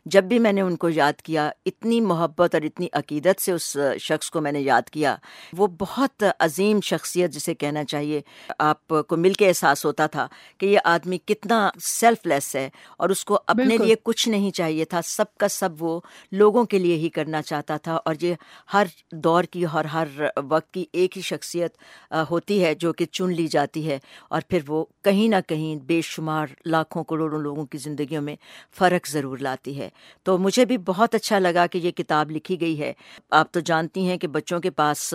[0.05, 3.77] جب بھی میں نے ان کو یاد کیا اتنی محبت اور اتنی عقیدت سے اس
[3.99, 5.15] شخص کو میں نے یاد کیا۔
[5.57, 8.21] وہ بہت عظیم شخصیت جسے کہنا چاہیے۔
[8.59, 13.09] آپ کو مل کے احساس ہوتا تھا کہ یہ آدمی کتنا سیلف لیس ہے اور
[13.09, 15.99] اس کو اپنے لیے کچھ نہیں چاہیے تھا۔ سب کا سب وہ
[16.31, 18.33] لوگوں کے لیے ہی کرنا چاہتا تھا اور یہ
[18.73, 20.07] ہر دور کی اور ہر
[20.49, 21.77] وقت کی ایک ہی شخصیت
[22.31, 26.01] ہوتی ہے جو کہ چن لی جاتی ہے۔ اور پھر وہ کہیں نہ کہیں بے
[26.01, 28.35] شمار لاکھوں کروڑوں لوگوں کی زندگیوں میں
[28.77, 29.89] فرق ضرور لاتی ہے۔
[30.23, 32.93] تو مجھے بھی بہت اچھا لگا کہ یہ کتاب لکھی گئی ہے۔
[33.31, 35.13] آپ تو جانتی ہیں کہ بچوں کے پاس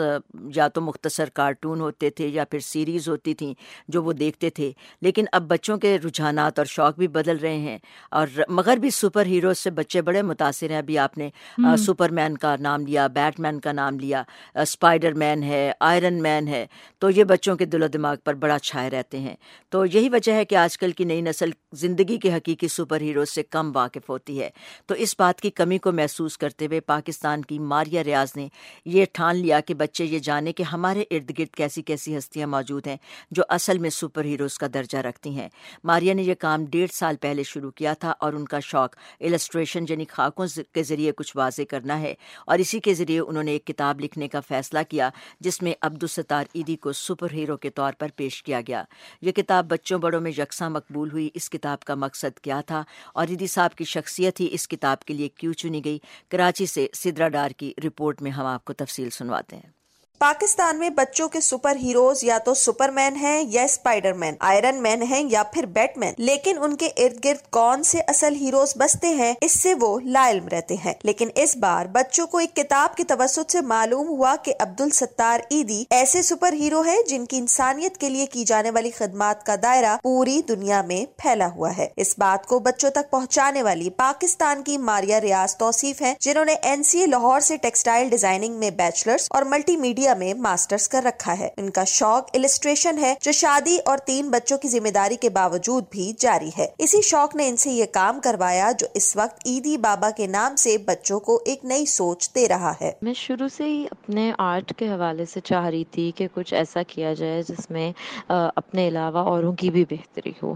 [0.54, 3.54] یا تو مختصر کارٹون ہوتے تھے یا پھر سیریز ہوتی تھیں
[3.88, 7.78] جو وہ دیکھتے تھے لیکن اب بچوں کے رجحانات اور شوق بھی بدل رہے ہیں۔
[8.10, 11.30] اور مگر بھی سپر ہیروز سے بچے بڑے متاثر ہیں۔ ابھی آپ نے
[11.76, 14.22] سپر مین کا نام لیا بیٹ مین کا نام لیا
[14.54, 16.66] اسپائڈر مین ہے آئرن مین ہے۔
[16.98, 19.36] تو یہ بچوں کے دل و دماغ پر بڑا چھائے رہتے ہیں۔
[19.68, 23.24] تو یہی وجہ ہے کہ آج کل کی نئی نسل زندگی کے حقیقی سپر ہیرو
[23.24, 24.50] سے کم واقف ہوتی ہے۔
[24.86, 28.48] تو اس بات کی کمی کو محسوس کرتے ہوئے پاکستان کی ماریا ریاض نے
[28.84, 32.86] یہ ٹھان لیا کہ بچے یہ جانے کہ ہمارے ارد گرد کیسی کیسی ہستیاں موجود
[32.86, 32.96] ہیں
[33.30, 35.48] جو اصل میں سپر ہیروز کا درجہ رکھتی ہیں۔
[35.84, 39.84] ماریا نے یہ کام ڈیڑھ سال پہلے شروع کیا تھا اور ان کا شوق السٹریشن
[39.88, 42.14] یعنی خاکوں کے ذریعے کچھ واضح کرنا ہے
[42.46, 46.44] اور اسی کے ذریعے انہوں نے ایک کتاب لکھنے کا فیصلہ کیا جس میں عبدالستار
[46.54, 48.84] عیدی کو سپر ہیرو کے طور پر پیش کیا گیا۔
[49.22, 52.73] یہ کتاب بچوں بڑوں میں یکساں مقبول ہوئی۔ اس کتاب کا مقصد کیا تھا؟
[53.14, 55.98] اور ریدی صاحب کی شخصیت ہی اس کتاب کے لیے کیوں چنی گئی؟
[56.30, 59.83] کراچی سے سدرا ڈار کی رپورٹ میں ہم آپ کو تفصیل سنواتے ہیں۔
[60.18, 64.82] پاکستان میں بچوں کے سپر ہیروز یا تو سپر مین ہیں یا اسپائڈر مین آئرن
[64.82, 68.72] مین ہیں یا پھر بیٹ مین لیکن ان کے ارد گرد کون سے اصل ہیروز
[68.76, 72.56] بستے ہیں، اس سے وہ لا علم رہتے ہیں۔ لیکن اس بار بچوں کو ایک
[72.56, 77.26] کتاب کے توسط سے معلوم ہوا کہ عبد الستار عیدی ایسے سپر ہیرو ہے جن
[77.26, 81.76] کی انسانیت کے لیے کی جانے والی خدمات کا دائرہ پوری دنیا میں پھیلا ہوا
[81.76, 86.44] ہے۔ اس بات کو بچوں تک پہنچانے والی پاکستان کی ماریا ریاض توصیف ہے جنہوں
[86.44, 90.88] نے این سی اے لاہور سے ٹیکسٹائل ڈیزائننگ میں بیچلرز اور ملٹی میڈیا میں ماسٹرز
[90.88, 94.88] کر رکھا ہے۔ ان کا شوق السٹریشن ہے جو شادی اور تین بچوں کی ذمہ
[94.88, 98.86] داری کے باوجود بھی جاری ہے۔ اسی شوق نے ان سے یہ کام کروایا جو
[98.94, 102.92] اس وقت عیدی بابا کے نام سے بچوں کو ایک نئی سوچ دے رہا ہے۔
[103.02, 106.82] میں شروع سے ہی اپنے آرٹ کے حوالے سے چاہ رہی تھی کہ کچھ ایسا
[106.82, 107.92] کیا جائے جس میں
[108.28, 110.54] اپنے علاوہ اوروں کی بھی بہتری ہو۔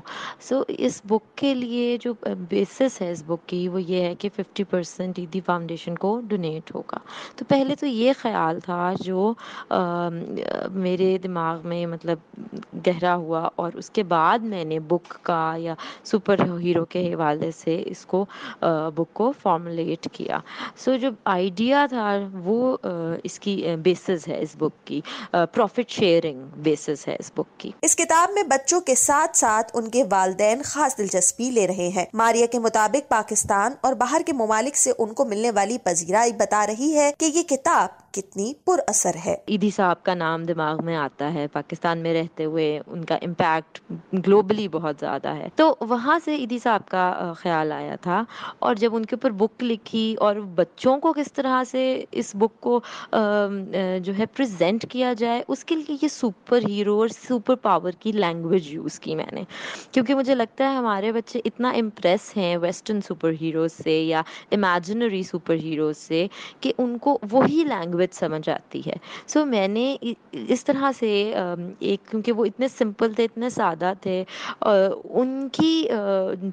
[0.49, 4.29] سو اس بک کے لیے جو بیسس ہے اس بک کی وہ یہ ہے کہ
[4.37, 6.99] ففٹی پرسینٹ عیدی فاؤنڈیشن کو ڈونیٹ ہوگا۔
[7.37, 9.33] تو پہلے تو یہ خیال تھا جو
[10.73, 12.19] میرے دماغ میں مطلب
[12.87, 15.75] گہرا ہوا اور اس کے بعد میں نے بک کا یا
[16.05, 18.25] سپر ہیرو کے حوالے سے اس کو
[18.95, 20.39] بک کو فارمولیٹ کیا۔
[20.77, 22.77] سو جو آئیڈیا تھا وہ
[23.25, 25.01] اس کی بیسز ہے اس بک کی۔
[25.33, 29.89] پروفٹ شیئرنگ بیسز ہے اس بک کی۔ اس کتاب میں بچوں کے ساتھ ساتھ ان
[29.91, 34.77] کے والدین خاص دلچسپی لے رہے ہیں۔ ماریا کے مطابق پاکستان اور باہر کے ممالک
[34.77, 39.17] سے ان کو ملنے والی پذیرائی بتا رہی ہے کہ یہ کتاب کتنی پر اثر
[39.27, 43.15] ہے۔ عیدی صاحب کا نام دماغ میں آتا ہے، پاکستان میں رہتے ہوئے ان کا
[43.23, 43.81] امپیکٹ
[44.27, 48.23] گلوبلی بہت زیادہ ہے۔ تو وہاں سے عیدی صاحب کا خیال آیا تھا
[48.59, 52.61] اور جب ان کے اوپر بک لکھی اور بچوں کو کس طرح سے اس بک
[52.61, 52.81] کو
[54.03, 58.13] جو ہے پریزنٹ کیا جائے، اس کے لیے یہ سپر ہیرو اور سپر پاور کی
[58.13, 59.43] لینگویج یوز کی میں نے۔
[59.93, 65.23] کیونکہ مجھے لگتا ہے ہمارے بچے اتنا امپریس ہیں ویسٹرن سپر ہیروز سے یا امیجنری
[65.23, 66.27] سپر ہیروز سے
[66.61, 68.93] کہ ان کو وہی لینگویج اہمیت سمجھ آتی ہے۔
[69.27, 69.97] سو میں نے
[70.33, 71.11] اس طرح سے
[71.79, 74.23] ایک، کیونکہ وہ اتنے سمپل تھے، اتنے سادہ تھے
[74.61, 75.89] ان کی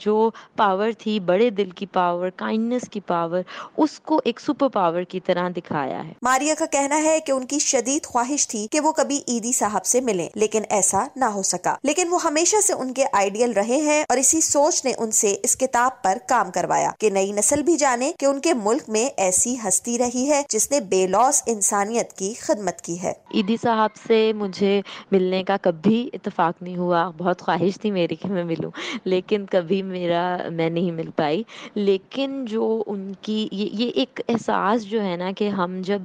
[0.01, 3.41] جو پاور تھی، بڑے دل کی پاور کائنڈنس کی پاور
[3.77, 7.45] اس کو ایک سپر پاور کی طرح دکھایا ہے۔ ماریا کا کہنا ہے کہ ان
[7.45, 11.43] کی شدید خواہش تھی کہ وہ کبھی عیدی صاحب سے ملیں، لیکن ایسا نہ ہو
[11.43, 15.11] سکا۔ لیکن وہ ہمیشہ سے ان کے آئیڈیل رہے ہیں اور اسی سوچ نے ان
[15.11, 18.89] سے اس کتاب پر کام کروایا کہ نئی نسل بھی جانے کہ ان کے ملک
[18.89, 23.57] میں ایسی ہستی رہی ہے جس نے بے لوس انسانیت کی خدمت کی ہے۔ عیدی
[23.61, 28.43] صاحب سے مجھے ملنے کا کبھی اتفاق نہیں ہوا۔ بہت خواہش تھی میری کہ میں
[28.43, 28.71] ملوں،
[29.03, 31.43] لیکن کبھی میرا میں نہیں مل پائی۔
[31.75, 36.01] لیکن جو ان کی یہ ایک احساس جو ہے نا کہ ہم جب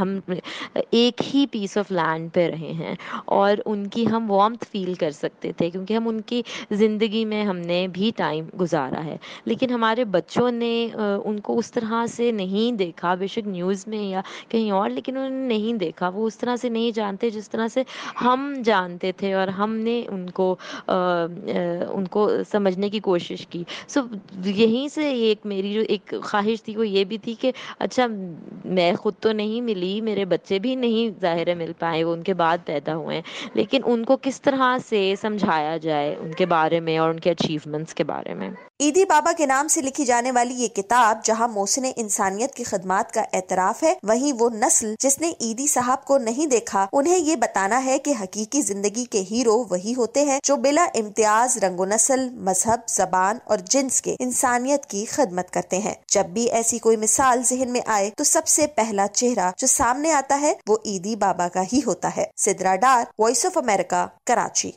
[0.00, 0.18] ہم
[0.90, 2.94] ایک ہی پیس آف لینڈ پہ رہے ہیں
[3.34, 7.42] اور ان کی ہم وارمتھ فیل کر سکتے تھے کیونکہ ہم ان کی زندگی میں
[7.44, 12.30] ہم نے بھی ٹائم گزارا ہے۔ لیکن ہمارے بچوں نے ان کو اس طرح سے
[12.32, 16.26] نہیں دیکھا، بے شک نیوز میں یا کہیں اور، لیکن انہوں نے نہیں دیکھا۔ وہ
[16.26, 17.82] اس طرح سے نہیں جانتے جس طرح سے
[18.20, 20.54] ہم جانتے تھے اور ہم نے ان کو
[20.88, 22.20] ان کو
[22.50, 24.00] سمجھنے کی کوشش کی۔ سو
[24.46, 28.06] یہیں سے ایک میری جو ایک خواہش تھی وہ یہ بھی تھی کہ اچھا
[28.66, 32.22] میں خود تو نہیں نہیں ملی، میرے بچے بھی نہیں ظاہر مل پائے، وہ ان
[32.22, 33.22] کے بعد پیدا ہوئے ہیں۔
[33.54, 37.30] لیکن ان کو کس طرح سے سمجھایا جائے ان کے بارے میں اور ان کے
[37.30, 38.50] اچیومنٹس کے بارے میں؟
[38.82, 43.12] عیدی بابا کے نام سے لکھی جانے والی یہ کتاب جہاں محسن انسانیت کی خدمات
[43.12, 47.36] کا اعتراف ہے، وہیں وہ نسل جس نے عیدی صاحب کو نہیں دیکھا، انہیں یہ
[47.36, 51.84] بتانا ہے کہ حقیقی زندگی کے ہیرو وہی ہوتے ہیں جو بلا امتیاز، رنگ و
[51.84, 56.96] نسل، مذہب، زبان اور جنس کے انسانیت کی خدمت کرتے ہیں۔ جب بھی ایسی کوئی
[56.96, 61.16] مثال ذہن میں آئے تو سب سے پہلا چہرہ جو سامنے آتا ہے وہ عیدی
[61.16, 64.70] بابا کا ہی ہوتا ہے۔ Sidra Dar voice of America Karachi.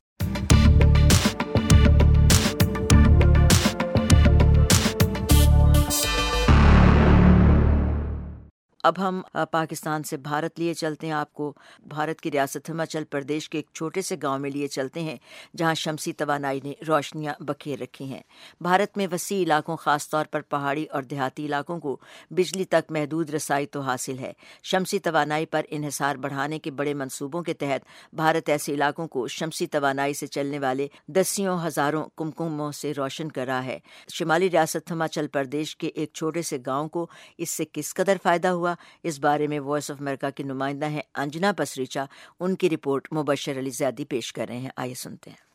[8.86, 9.21] اب ہم
[9.52, 11.54] پاکستان سے بھارت لیے چلتے ہیں، آپ کو
[11.86, 15.15] بھارت کی ریاست ہماچل پردیش کے ایک چھوٹے سے گاؤں میں لیے چلتے ہیں،
[15.58, 18.21] جہاں شمسی توانائی نے روشنیاں بکھیر رکھی ہیں۔
[18.62, 21.98] بھارت میں وسیع علاقوں، خاص طور پر پہاڑی اور دیہاتی علاقوں کو
[22.30, 27.43] بجلی تک محدود رسائی تو حاصل ہے۔ شمسی توانائی پر انحصار بڑھانے کے بڑے منصوبوں
[27.43, 32.93] کے تحت بھارت ایسے علاقوں کو شمسی توانائی سے چلنے والے دسیوں ہزاروں کمکموں سے
[32.93, 33.80] روشن کر رہا ہے۔
[34.13, 38.48] شمالی ریاست ہماچل پردیش کے ایک چھوٹے سے گاؤں کو اس سے کس قدر فائدہ
[38.48, 42.06] ہوا؟ اس بارے میں وائس آف امریکہ کی نمائندہ ہیں انجنا پسریچا۔
[42.40, 45.46] ان کی رپورٹ مبشر علی زیادی پیش کر رہے ہیں۔ آئیے سنتے ہیں۔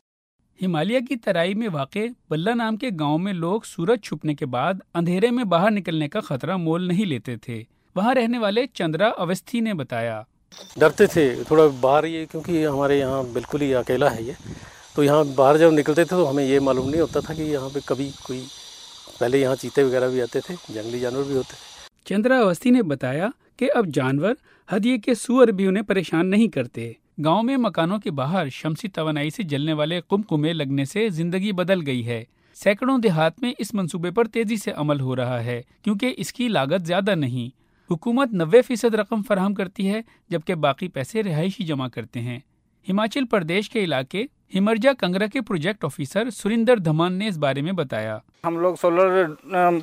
[0.66, 1.98] ہمالیہ کی ترائی میں واقع
[2.30, 6.20] بلہ نام کے گاؤں میں لوگ سورج چھپنے کے بعد اندھیرے میں باہر نکلنے کا
[6.20, 7.62] خطرہ مول نہیں لیتے تھے۔
[7.96, 10.22] وہاں رہنے والے چندرا اوستھی نے بتایا۔
[10.76, 14.32] ڈرتے تھے تھوڑا باہر یہ کیونکہ ہمارے یہاں بالکل ہی اکیلا ہے یہ۔
[14.94, 17.68] تو یہاں باہر جب نکلتے تھے تو ہمیں یہ معلوم نہیں ہوتا تھا کہ یہاں
[17.74, 18.44] پہ کبھی کوئی
[19.18, 21.69] پہلے یہاں چیتے وغیرہ بھی آتے تھے جنگلی جانور بھی ہوتے تھے۔
[22.04, 24.34] چندرا اوستھی نے بتایا کہ اب جانور
[24.68, 26.92] ہدیے کے سور بھی انہیں پریشان نہیں کرتے۔
[27.24, 31.52] گاؤں میں مکانوں کے باہر شمسی توانائی سے جلنے والے کم کمے لگنے سے زندگی
[31.52, 35.62] بدل گئی ہے۔ سینکڑوں دیہات میں اس منصوبے پر تیزی سے عمل ہو رہا ہے
[35.82, 37.48] کیونکہ اس کی لاگت زیادہ نہیں۔
[37.90, 42.38] حکومت نوے فیصد رقم فراہم کرتی ہے جبکہ باقی پیسے رہائشی جمع کرتے ہیں۔
[42.88, 47.72] ہماچل پردیش کے علاقے ہمرجا کنگرا کے پروجیکٹ آفیسر سریندر دھمان نے اس بارے میں
[47.72, 49.26] بتایا۔ ہم لوگ سولر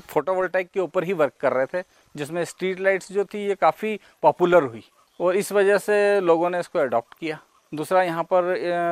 [0.07, 1.81] فوٹو ولٹائک کے اوپر ہی ورک کر رہے تھے۔
[2.17, 4.81] جس میں اسٹریٹ لائٹس جو تھی یہ کافی پاپولر ہوئی
[5.19, 7.35] اور اس وجہ سے لوگوں نے اس کو اڈاپٹ کیا۔
[7.71, 8.43] دوسرا، یہاں پر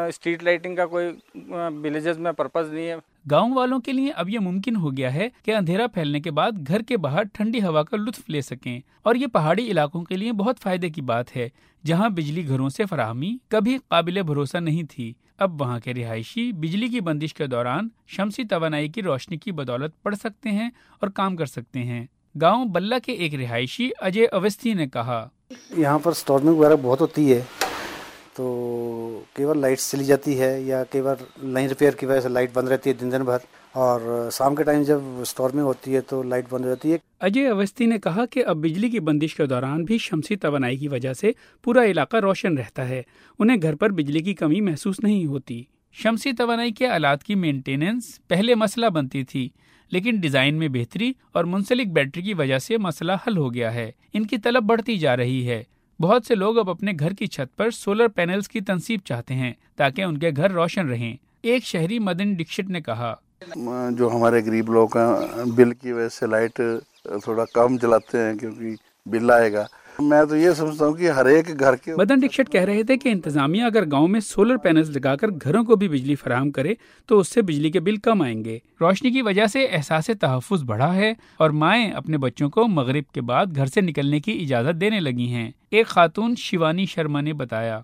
[0.09, 1.05] اسٹریٹ لائٹنگ کا کوئی
[1.81, 2.95] ولیجز میں پرپز نہیں ہے۔
[3.31, 6.51] گاؤں والوں کے لیے اب یہ ممکن ہو گیا ہے کہ اندھیرا پھیلنے کے بعد
[6.67, 10.31] گھر کے باہر ٹھنڈی ہوا کا لطف لے سکیں۔ اور یہ پہاڑی علاقوں کے لیے
[10.31, 11.49] بہت فائدے کی بات ہے،
[11.85, 16.87] جہاں بجلی گھروں سے فراہمی کبھی قابل بھروسہ نہیں تھی۔ اب وہاں کے رہائشی بجلی
[16.87, 21.35] کی بندش کے دوران شمسی توانائی کی روشنی کی بدولت پڑھ سکتے ہیں اور کام
[21.35, 22.05] کر سکتے ہیں۔
[22.41, 25.27] گاؤں بلہ کے ایک رہائشی اجے اوستھی نے کہا۔
[25.77, 27.41] یہاں پر اسٹارمنگ وغیرہ بہت ہوتی ہے
[28.33, 32.29] تو کئی بار لائٹ چلی جاتی ہے یا کئی بار لائن ریپیئر کی وجہ سے
[32.29, 33.37] لائٹ بند رہتی ہے دن دن بھر
[33.71, 37.47] اور شام کے ٹائم جب اسٹارمنگ ہوتی ہے تو لائٹ بند ہو جاتی ہے۔ اجے
[37.47, 41.13] اوستھی نے کہا کہ اب بجلی کی بندش کے دوران بھی شمسی توانائی کی وجہ
[41.13, 41.31] سے
[41.63, 43.01] پورا علاقہ روشن رہتا ہے
[43.39, 48.19] انہیں گھر پر بجلی کی کمی محسوس نہیں ہوتی۔ شمسی توانائی کے آلات کی مینٹیننس
[48.27, 49.49] پہلے مسئلہ بنتی تھی۔
[49.89, 53.91] لیکن ڈیزائن میں بہتری اور منسلک بیٹری کی وجہ سے مسئلہ حل ہو گیا ہے۔
[54.13, 55.63] ان کی طلب بڑھتی جا رہی ہے۔
[55.99, 59.53] بہت سے لوگ اب اپنے گھر کی چھت پر سولر پینلز کی تنصیب چاہتے ہیں
[59.75, 63.15] تاکہ ان کے گھر روشن رہیں۔ ایک شہری مدن ڈکشت نے کہا۔
[63.91, 66.61] جو ہمارے غریب لوگ ہیں، بل کی وجہ سے لائٹ
[67.03, 69.65] تھوڑا کم جلاتے ہیں کیونکہ بل آئے گا۔
[69.99, 72.97] میں تو یہ سمجھتا ہوں کہ ہر ایک گھر کے مدن ڈکشٹ کہہ رہے تھے
[72.97, 76.73] کہ انتظامیہ اگر گاؤں میں سولر پینلز لگا کر گھروں کو بھی بجلی فراہم کرے
[77.05, 80.63] تو اس سے بجلی کے بل کم آئیں گے۔ روشنی کی وجہ سے احساس تحفظ
[80.63, 84.81] بڑھا ہے اور مائیں اپنے بچوں کو مغرب کے بعد گھر سے نکلنے کی اجازت
[84.81, 87.79] دینے لگی ہیں۔ ایک خاتون شیوانی شرما نے بتایا۔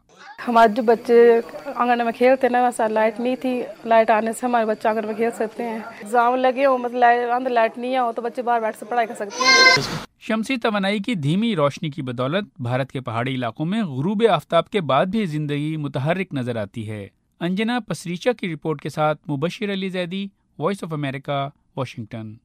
[0.48, 1.40] ہمارے جو بچے
[1.76, 5.16] آنگن میں کھیلتے نا ویسا لائٹ نہیں تھی۔ لائٹ آنے سے ہمارے بچے آنگن میں
[5.16, 8.86] کھیل سکتے ہیں۔ ایگزام لگے ہو مطلب لائٹ نہیں ہو تو بچے باہر بیٹھ سے
[8.86, 13.66] پڑھائی کر سکتے ہیں۔ شمسی توانائی کی دھیمی روشنی کی بدولت بھارت کے پہاڑی علاقوں
[13.66, 17.08] میں غروب آفتاب کے بعد بھی زندگی متحرک نظر آتی ہے۔
[17.40, 20.28] انجنا پسریچا کی رپورٹ کے ساتھ Mubashir Ali Zaidi
[20.60, 22.36] voice of America Washington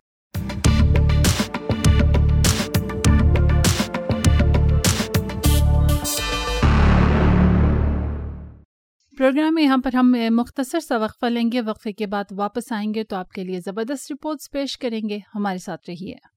[9.19, 12.95] program میں یہاں پر ہم مختصر سا وقفہ لیں گے۔ وقفے کے بعد واپس آئیں
[12.95, 16.36] گے تو آپ کے لیے زبردست رپورٹس پیش کریں گے۔ ہمارے ساتھ رہیے۔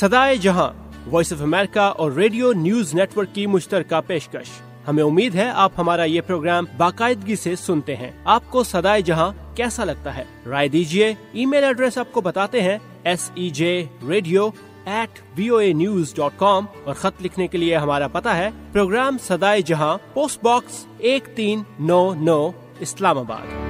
[0.00, 0.72] سدائے جہاں
[1.10, 4.48] وائس آف امریکہ اور ریڈیو نیوز نیٹ ورک کی مشترکہ پیشکش۔
[4.88, 9.56] ہمیں امید ہے آپ ہمارا یہ پروگرام باقاعدگی سے سنتے ہیں۔ آپ کو سدائے جہاں
[9.56, 13.84] کیسا لگتا ہے؟ رائے دیجیے ای میل ایڈریس آپ کو بتاتے ہیں S E J
[14.08, 14.50] radio
[14.84, 18.50] at V O A news dot com اور خط لکھنے کے لیے ہمارا پتا ہے،
[18.72, 22.50] پروگرام سدائے جہاں، پوسٹ باکس ایک تین نو نو
[23.18, 23.65] Islamabad.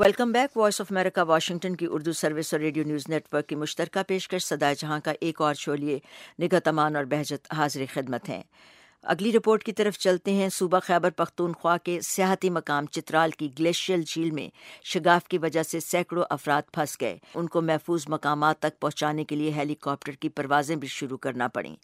[0.00, 3.54] Welcome back voice of America Washington کی اردو سروس اور ریڈیو نیوز نیٹ ورک کی
[3.54, 6.06] مشترکہ پیشکش سدائے جہاں کا ایک اور شو نگہ
[6.38, 8.42] تمان امان اور بہجت حاضر خدمت ہیں۔
[9.02, 14.02] اگلی رپورٹ کی طرف چلتے ہیں۔ صوبہ خیبر پختونخوا کے سیاحتی مقام چترال کی گلیشیل
[14.02, 14.48] جھیل میں
[14.84, 19.36] شگاف کی وجہ سے سینکڑوں افراد پھنس گئے۔ ان کو محفوظ مقامات تک پہنچانے کے
[19.36, 21.76] لیے ہیلی کاپٹر کی پروازیں بھی شروع کرنا پڑیں۔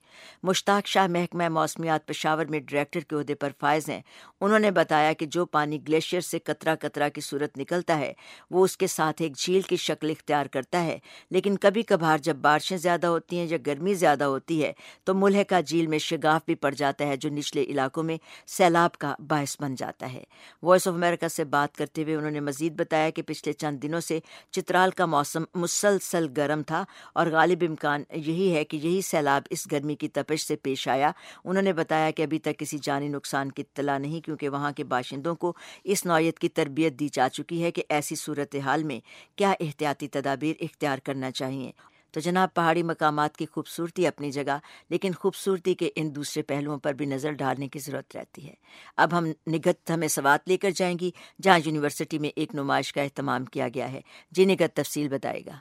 [0.43, 4.01] مشتاق شاہ محکمہ موسمیات پشاور میں ڈائریکٹر کے عہدے پر فائز ہیں۔
[4.41, 8.13] انہوں نے بتایا کہ جو پانی گلیشیئر سے قطرہ قطرہ کی صورت نکلتا ہے،
[8.51, 10.99] وہ اس کے ساتھ ایک جھیل کی شکل اختیار کرتا ہے۔
[11.31, 14.73] لیکن کبھی کبھار جب بارشیں زیادہ ہوتی ہیں یا گرمی زیادہ ہوتی ہے،
[15.05, 18.93] تو ملحقہ جھیل میں شگاف بھی پڑ جاتا ہے۔ ہے جو نچلے علاقوں میں سیلاب
[18.93, 20.25] کا باعث بن جاتا ہے۔
[20.63, 24.01] وائس آف امریکہ سے بات کرتے ہوئے انہوں نے مزید بتایا کہ پچھلے چند دنوں
[24.01, 26.85] سے چترال کا موسم مسلسل گرم تھا
[27.15, 31.11] اور غالب امکان یہی ہے کہ یہی سیلاب اس گرمی کی تپش سے پیش آیا۔
[31.45, 34.85] انہوں نے بتایا کہ ابھی تک کسی جانی نقصان کی اطلاع نہیں کیونکہ وہاں کے
[34.85, 35.53] باشندوں کو
[35.85, 39.01] اس نوعیت کی تربیت دی جا چکی ہے کہ ایسی صورتحال میں
[39.37, 41.71] کیا احتیاطی تدابیر اختیار کرنا چاہیے۔
[42.17, 44.59] تو جناب، پہاڑی مقامات کی خوبصورتی اپنی جگہ،
[44.91, 48.55] لیکن خوبصورتی کے ان دوسرے پہلوؤں پر بھی نظر ڈالنے کی ضرورت رہتی ہے۔
[48.97, 51.11] اب ہم نگت ہمیں سوات لے کر جائیں گی،
[51.43, 54.01] جہاں یونیورسٹی میں ایک نمائش کا اہتمام کیا گیا ہے۔
[54.31, 55.57] جی نگت تفصیل بتائے گا۔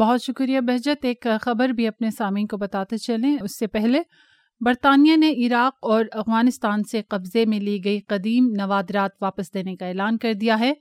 [0.00, 4.02] بہت شکریہ بہجت۔ ایک خبر بھی اپنے سامعین کو بتاتے چلیں۔ اس سے پہلے،
[4.60, 9.86] برطانیہ نے عراق اور افغانستان سے قبضے میں لی گئی قدیم نوادرات واپس دینے کا
[9.86, 10.72] اعلان کر دیا ہے۔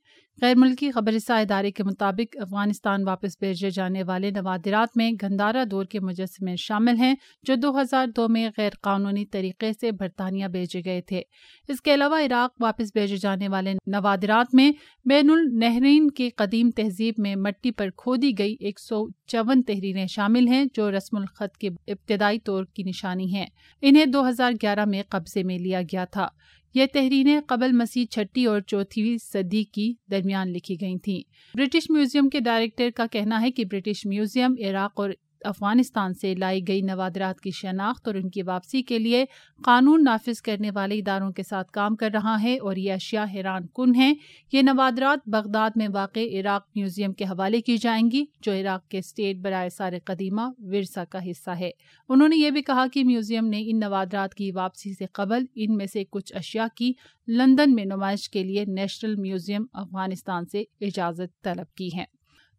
[0.41, 5.85] غیر ملکی خبرسہ ادارے کے مطابق افغانستان واپس بھیجے جانے والے نوادرات میں گندارا دور
[5.85, 7.13] کے مجسمے شامل ہیں،
[7.43, 11.21] جو دو ہزار دو میں غیر قانونی طریقے سے برطانیہ بھیجے گئے تھے۔
[11.67, 14.71] اس کے علاوہ عراق واپس بھیجے جانے والے نوادرات میں
[15.05, 20.47] بین النہرین کی قدیم تہذیب میں مٹی پر کھودی گئی ایک سو چون تحریریں شامل
[20.47, 23.45] ہیں، جو رسم الخط کے ابتدائی طور کی نشانی ہیں۔
[23.81, 26.27] انہیں دو ہزار گیارہ میں قبضے میں لیا گیا تھا۔
[26.73, 31.21] یہ تحریریں قبل مسیح چھٹی اور چوتھویں صدی کی درمیان لکھی گئی تھیں۔
[31.57, 35.09] برٹش میوزیم کے ڈائریکٹر کا کہنا ہے کہ برٹش میوزیم عراق اور
[35.45, 39.25] افغانستان سے لائی گئی نوادرات کی شناخت اور ان کی واپسی کے لیے
[39.63, 43.67] قانون نافذ کرنے والے اداروں کے ساتھ کام کر رہا ہے اور یہ اشیاء حیران
[43.75, 44.13] کن ہیں۔
[44.53, 48.97] یہ نوادرات بغداد میں واقع عراق میوزیم کے حوالے کی جائیں گی، جو عراق کے
[48.97, 51.71] اسٹیٹ برائے سار قدیمہ ورثہ کا حصہ ہے۔
[52.09, 55.75] انہوں نے یہ بھی کہا کہ میوزیم نے ان نوادرات کی واپسی سے قبل ان
[55.75, 56.91] میں سے کچھ اشیاء کی
[57.27, 62.05] لندن میں نمائش کے لیے نیشنل میوزیم افغانستان سے اجازت طلب کی ہے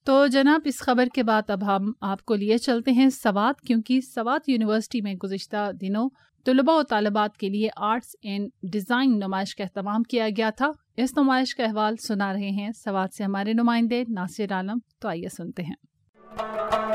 [0.04, 4.00] تو جناب، اس خبر کے بعد اب ہم آپ کو لیے چلتے ہیں سوات، کیونکہ
[4.00, 6.08] سوات یونیورسٹی میں گزشتہ دنوں
[6.44, 11.10] طلباء و طالبات کے لیے آرٹس اینڈ ڈیزائن نمائش کا اہتمام کیا گیا تھا۔ اس
[11.16, 15.62] نمائش کا احوال سنا رہے ہیں سوات سے ہمارے نمائندے ناصر عالم۔ تو آئیے سنتے
[15.62, 16.93] ہیں۔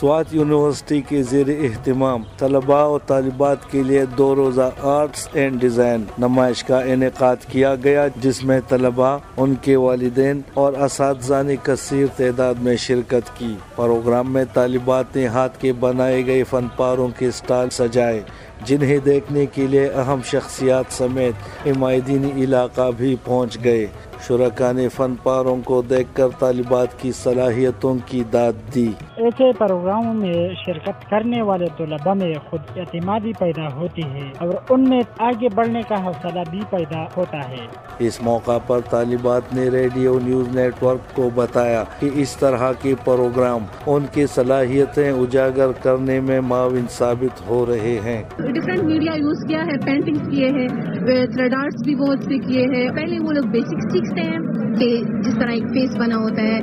[0.00, 6.04] سوات یونیورسٹی کے زیر اہتمام، طلباء و طالبات کے لیے دو روزہ آرٹس اینڈ ڈیزائن
[6.18, 12.06] نمائش کا انعقاد کیا گیا، جس میں طلباء، ان کے والدین اور اساتذہ نے کثیر
[12.16, 17.26] تعداد میں شرکت کی۔ پروگرام میں طالبات نے ہاتھ کے بنائے گئے فن پاروں کے
[17.26, 18.22] اسٹال سجائے،
[18.64, 23.86] جنہیں دیکھنے کے لیے اہم شخصیات سمیت عمائدینی علاقہ بھی پہنچ گئے۔
[24.28, 30.14] شرکا نے فن پاروں کو دیکھ کر طالبات کی صلاحیتوں کی داد دی۔ ایسے پروگراموں
[30.14, 35.48] میں شرکت کرنے والے طلباء میں خود اعتمادی پیدا ہوتی ہے اور ان میں آگے
[35.54, 37.66] بڑھنے کا حوصلہ بھی پیدا ہوتا ہے۔
[37.98, 42.94] اس موقع پر طالبات نے ریڈیو نیوز نیٹ ورک کو بتایا کہ اس طرح کے
[43.04, 49.48] پروگرام ان کی صلاحیتیں اجاگر کرنے میں معاون ثابت ہو رہے ہیں۔ ڈفرینٹ میڈیا یوز
[49.48, 50.68] کیا ہے پینٹنگ کیے ہیں
[51.36, 54.38] ریڈارس بھی بہت سے کیے ہیں۔ پہلے وہ لوگ بیسک سمجھتے ہیں
[54.78, 54.88] کہ
[55.24, 56.58] جس طرح ایک فیس بنا ہوتا ہے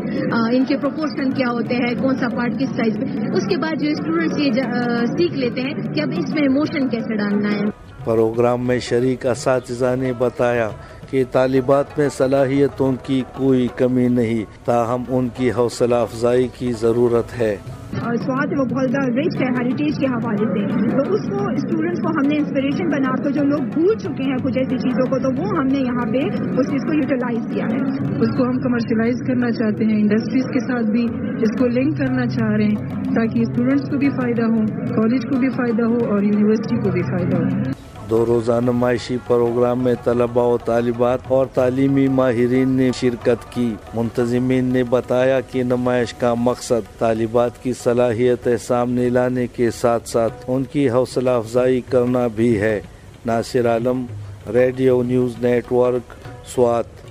[0.58, 3.06] ان کے پروپورشن کیا ہوتے ہیں، کون سا پارٹ کس سائز پہ
[3.38, 4.52] اس کے بعد جو اسٹوڈنٹس یہ
[5.18, 7.70] سیکھ لیتے ہیں کہ اب اس میں ایموشن کیسے ڈالنا ہے۔
[8.06, 10.70] پروگرام میں شریک اساتذہ نے بتایا
[11.10, 17.40] کہ طالبات میں صلاحیتوں کی کوئی کمی نہیں تاہم ان کی حوصلہ افزائی کی ضرورت
[17.40, 17.56] ہے۔
[17.98, 22.10] سوات وہ بہت زیادہ رچ ہے ہیریٹیج کے حوالے سے۔ تو اس کو اسٹوڈنٹس کو
[22.10, 25.42] ہم نے انسپریشن بنا کر جو لوگ بھول چکے ہیں کچھ ایسی چیزوں کو تو
[25.42, 26.18] وہ ہم نے یہاں پہ
[26.60, 27.82] اس چیز کو یوٹیلائز کیا ہے۔
[28.22, 31.04] اس کو ہم کمرشلائز کرنا چاہتے ہیں انڈسٹریز کے ساتھ بھی
[31.44, 34.62] اس کو لنک کرنا چاہ رہے ہیں تاکہ اسٹوڈنٹس کو بھی فائدہ ہو
[34.96, 39.80] کالج کو بھی فائدہ ہو اور یونیورسٹی کو بھی فائدہ ہو۔ دو روزہ نمائشی پروگرام
[39.80, 46.14] میں طلبہ و طالبات اور تعلیمی ماہرین نے شرکت کی۔ منتظمین نے بتایا کہ نمائش
[46.14, 52.28] کا مقصد طالبات کی صلاحیت سامنے لانے کے ساتھ ساتھ ان کی حوصلہ افزائی کرنا
[52.28, 52.82] بھی ہے۔
[53.26, 54.06] Nasir Alam,
[54.54, 55.34] radio news
[55.72, 56.14] network,
[56.56, 57.07] Swat.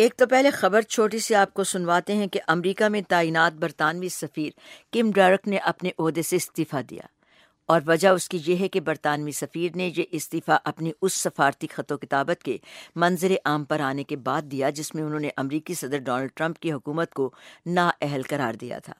[0.00, 4.08] ایک تو پہلے خبر چھوٹی سی آپ کو سنواتے ہیں کہ امریکہ میں تعینات برطانوی
[4.08, 4.50] سفیر
[4.92, 7.02] کم ڈارک نے اپنے عہدے سے استعفی دیا۔
[7.70, 11.66] اور وجہ اس کی یہ ہے کہ برطانوی سفیر نے یہ استعفی اپنی اس سفارتی
[11.66, 12.56] خط و کتابت کے
[12.96, 16.58] منظر عام پر آنے کے بعد دیا جس میں انہوں نے امریکی صدر ڈونلڈ ٹرمپ
[16.58, 17.30] کی حکومت کو
[17.66, 18.92] نااہل قرار دیا تھا۔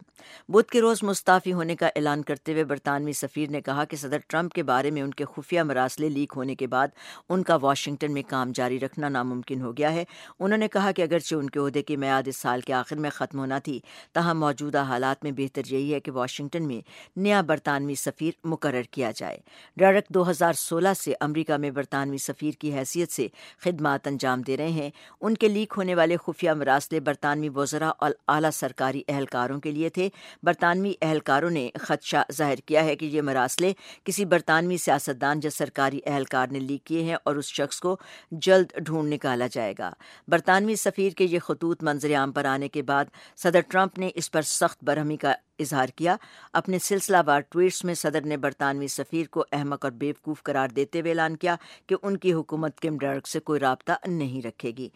[0.48, 4.18] بدھ کے روز مستعفی ہونے کا اعلان کرتے ہوئے برطانوی سفیر نے کہا کہ صدر
[4.28, 6.88] ٹرمپ کے بارے میں ان کے خفیہ مراسلے لیک ہونے کے بعد
[7.28, 10.04] ان کا واشنگٹن میں کام جاری رکھنا ناممکن ہو گیا ہے۔
[10.40, 13.10] انہوں نے کہا کہ اگرچہ ان کے عہدے کی میعاد اس سال کے آخر میں
[13.10, 13.80] ختم ہونا تھی،
[14.12, 16.80] تاہم موجودہ حالات میں بہتر یہی ہے کہ واشنگٹن میں
[17.16, 19.38] نیا برطانوی سفیر مقرر کیا جائے۔
[19.76, 23.26] ڈائریکٹ دو ہزار سولہ سے امریکہ میں برطانوی سفیر کی حیثیت سے
[23.58, 24.90] خدمات انجام دے رہے ہیں۔
[25.20, 29.88] ان کے لیک ہونے والے خفیہ مراسلے برطانوی وزراء اور اعلیٰ سرکاری اہلکاروں کے لیے
[29.88, 30.08] تھے۔
[30.42, 33.72] برطانوی اہلکاروں نے خدشہ ظاہر کیا ہے کہ یہ مراسلے
[34.04, 37.96] کسی برطانوی سیاستدان یا سرکاری اہلکار نے لیک کیے ہیں اور اس شخص کو
[38.30, 39.90] جلد ڈھونڈ نکالا جائے گا۔
[40.28, 43.04] برطانوی سفیر کے یہ خطوط منظر عام پر آنے کے بعد
[43.36, 46.16] صدر ٹرمپ نے اس پر سخت برہمی کا اظہار کیا،
[46.52, 51.00] اپنے سلسلہ وار ٹویٹس میں صدر نے برطانوی سفیر کو احمق اور بیوقوف قرار دیتے
[51.00, 51.56] ہوئے اعلان کیا
[51.86, 54.88] کہ ان کی حکومت کم ڈرگ سے کوئی رابطہ نہیں رکھے گی۔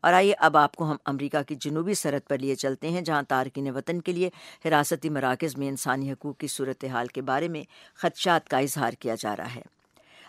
[0.00, 3.22] اور آئیے اب آپ کو ہم امریکہ کی جنوبی سرحد پر لیے چلتے ہیں، جہاں
[3.22, 4.30] تارکین وطن کے لیے
[4.64, 7.62] حراستی مراکز میں انسانی حقوق کی صورتحال کے بارے میں
[7.94, 9.77] خدشات کا اظہار کیا جا رہا ہے۔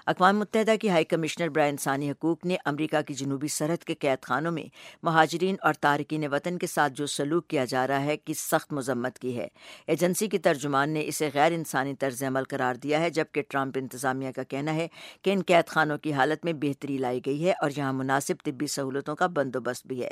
[0.09, 4.23] اقوام متحدہ کی ہائی کمشنر برائے انسانی حقوق نے امریکہ کی جنوبی سرحد کے قید
[4.23, 4.63] خانوں میں
[5.03, 9.19] مہاجرین اور تارکین وطن کے ساتھ جو سلوک کیا جا رہا ہے کی سخت مذمت
[9.19, 9.47] کی ہے۔
[9.87, 14.31] ایجنسی کی ترجمان نے اسے غیر انسانی طرز عمل قرار دیا ہے، جبکہ ٹرمپ انتظامیہ
[14.31, 14.87] کا کہنا ہے
[15.21, 18.67] کہ ان قید خانوں کی حالت میں بہتری لائی گئی ہے اور یہاں مناسب طبی
[18.67, 20.11] سہولتوں کا بندوبست بھی ہے۔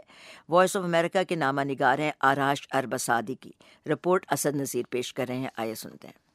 [0.49, 3.51] وائس آف امریکہ کے نامہ نگار ہیں آراش اربسادی کی۔
[3.89, 6.26] رپورٹ اسد نذیر پیش کر رہے ہیں۔ آئے سنتے ہیں۔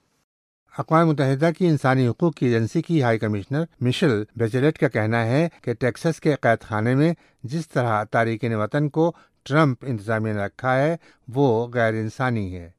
[0.74, 5.48] اقوام متحدہ کی انسانی حقوق کی ایجنسی کی ہائی کمشنر مشل بیچلیٹ کا کہنا ہے
[5.62, 7.12] کہ ٹیکسس کے قید خانے میں
[7.44, 9.12] جس طرح تارکین وطن کو
[9.46, 10.96] ٹرمپ انتظامیہ نے رکھا ہے،
[11.28, 12.70] وہ غیر انسانی ہے۔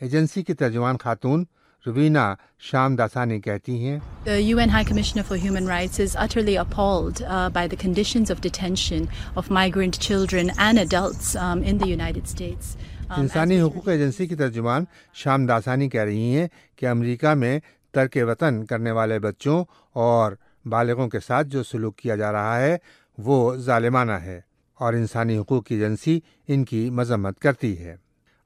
[0.00, 1.44] ایجنسی کی ترجمان خاتون
[1.86, 3.98] روینا شام داسانی کہتی ہیں
[4.38, 7.22] U N high commissioner for human rights is utterly appalled
[7.52, 9.04] by the conditions of detention
[9.36, 12.76] of migrant children and adults in the United States
[13.16, 14.84] انسانی حقوق ایجنسی کی ترجمان
[15.14, 17.60] شام داسانی کہہ رہی ہیں کہ امریکہ میں
[17.92, 20.32] ترک وطن کرنے والے بچوں اور
[20.64, 22.76] بالغوں کے ساتھ جو سلوک کیا جا رہا ہے
[23.18, 24.40] وہ ظالمانہ ہے
[24.74, 27.96] اور انسانی حقوق کی ایجنسی ان کی مذمت کرتی ہے۔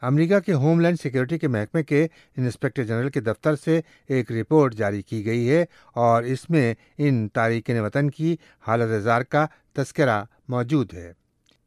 [0.03, 2.07] امریکہ کے ہوم لینڈ سیکورٹی کے محکمے کے
[2.37, 5.65] انسپکٹر جنرل کے دفتر سے ایک رپورٹ جاری کی گئی ہے
[5.95, 8.37] اور اس میں ان تارکین وطن کی
[8.67, 11.13] حالت اظہار کا تذکرہ موجود ہے۔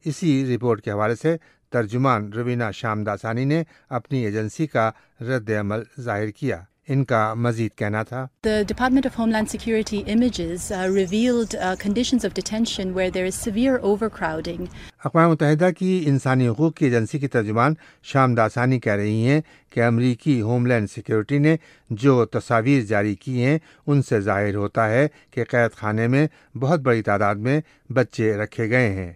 [0.06, 1.38] اسی رپورٹ کے حوالے سے
[1.70, 4.92] ترجمان روینہ شام داسانی نے اپنی ایجنسی کا
[5.22, 6.58] رد عمل ظاہر کیا۔
[6.88, 13.10] ان کا مزید کہنا تھا۔ Department of homeland security images revealed conditions of detention where
[13.10, 14.66] there is severe overcrowding
[15.06, 19.84] اقوام متحدہ کی انسانی حقوق کی ایجنسی کی ترجمان شام داسانی کہہ رہی ہیں کہ
[19.84, 21.56] امریکی ہوم لینڈ سیکورٹی نے
[21.90, 26.80] جو تصاویر جاری کی ہیں ان سے ظاہر ہوتا ہے کہ قید خانے میں بہت
[26.80, 27.62] بڑی تعداد میں
[27.92, 29.14] بچے رکھے گئے ہیں۔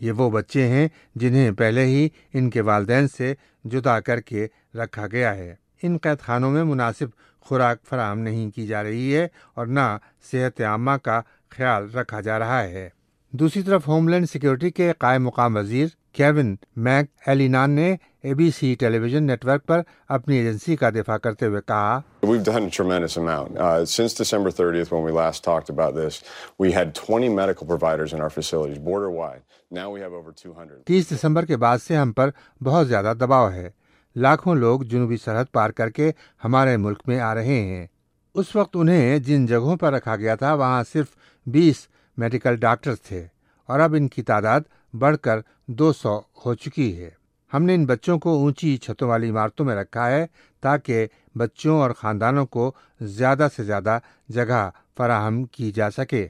[0.00, 3.34] یہ وہ بچے ہیں جنہیں پہلے ہی ان کے والدین سے
[3.64, 7.06] جدا کر کے رکھا گیا ہے۔ ان قید خانوں میں مناسب
[7.40, 9.98] خوراک فراہم نہیں کی جا رہی ہے اور نہ
[10.30, 12.88] صحت عامہ کا خیال رکھا جا رہا ہے۔
[13.30, 15.86] دوسری طرف ہوم لینڈ سیکیورٹی کے قائم مقام وزیر
[16.16, 21.46] کیون میک ایلینان نے A B C television network پر اپنی ایجنسی کا دفاع کرتے
[21.46, 23.58] ہوئے کہا We've done a tremendous amount.
[23.58, 26.22] Uh, since December 30th, when we last talked about this,
[26.58, 29.42] we had 20 medical providers in our facilities, border wide.
[29.70, 30.82] Now we have over 200.
[30.86, 33.68] تیس دسمبر کے بعد سے ہم پر بہت زیادہ دباؤ ہے
[34.16, 36.10] لاکھوں لوگ جنوبی سرحد پار کر کے
[36.44, 37.86] ہمارے ملک میں آ رہے ہیں
[38.34, 41.14] اس وقت انہیں جن جگہوں پر رکھا گیا تھا وہاں صرف
[41.46, 41.86] بیس
[42.18, 43.26] میڈیکل ڈاکٹر تھے
[43.68, 44.60] اور اب ان کی تعداد
[44.98, 47.10] بڑھ کر دو سو ہو چکی ہے۔
[47.54, 50.26] ہم نے ان بچوں کو اونچی چھتوں والی عمارتوں میں رکھا ہے
[50.60, 56.26] تاکہ بچوں اور خاندانوں کو زیادہ سے زیادہ جگہ فراہم کی جا سکے۔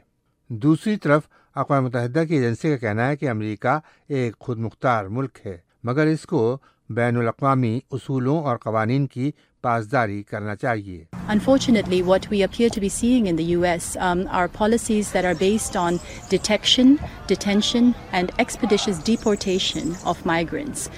[0.50, 1.22] دوسری طرف،
[1.54, 6.06] اقوام متحدہ کی ایجنسی کا کہنا ہے کہ امریکہ ایک خود مختار ملک ہے، مگر
[6.06, 6.58] اس کو
[6.88, 9.30] بین الاقوامی اصولوں اور قوانین کی
[9.66, 13.96] پاسداری کرنا چاہیے۔ Unfortunately what we appear to be seeing in the U S
[14.30, 15.96] are policies that are based on
[16.30, 16.94] detection
[17.26, 20.88] detention and expeditious deportation of migrants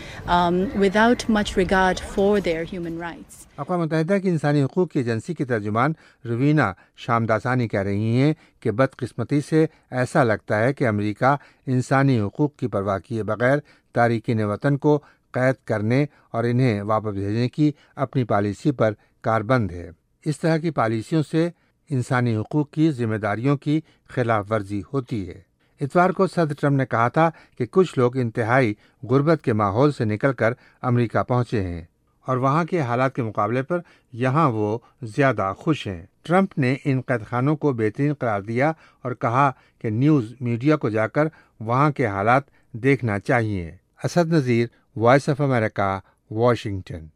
[0.96, 5.44] without much regard for their human rights اقوام متحدہ کی انسانی حقوق کی agency کی
[5.44, 5.92] ترجمان
[6.24, 9.64] روینا شام داسانی کہہ رہی ہیں کہ بد قسمتی سے
[10.00, 11.34] ایسا لگتا ہے کہ امریکہ
[11.66, 13.58] انسانی حقوق کی پرواہ کیے بغیر
[13.94, 14.98] تاریکین وطن کو
[15.33, 19.91] قید کرنے اور انہیں واپس بھیجنے کی اپنی پالیسی پر کاربند ہے۔
[20.24, 21.49] اس طرح کی پالیسیوں سے
[21.91, 25.49] انسانی حقوق کی ذمہ داریوں کی خلاف ورزی ہوتی ہے۔
[25.81, 30.05] اتوار کو صدر ٹرمپ نے کہا تھا کہ کچھ لوگ انتہائی غربت کے ماحول سے
[30.05, 30.53] نکل کر
[30.83, 31.83] امریکہ پہنچے ہیں
[32.26, 33.79] اور وہاں کے حالات کے مقابلے پر
[34.12, 38.72] یہاں وہ زیادہ خوش ہیں۔ ٹرمپ نے ان قید خانوں کو بہترین قرار دیا
[39.03, 41.29] اور کہا کہ نیوز میڈیا کو جا کر
[41.61, 44.66] وہاں کے حالات دیکھنا چاہیے۔ Asad Nazir
[45.01, 45.88] voice of America
[46.30, 47.07] Washington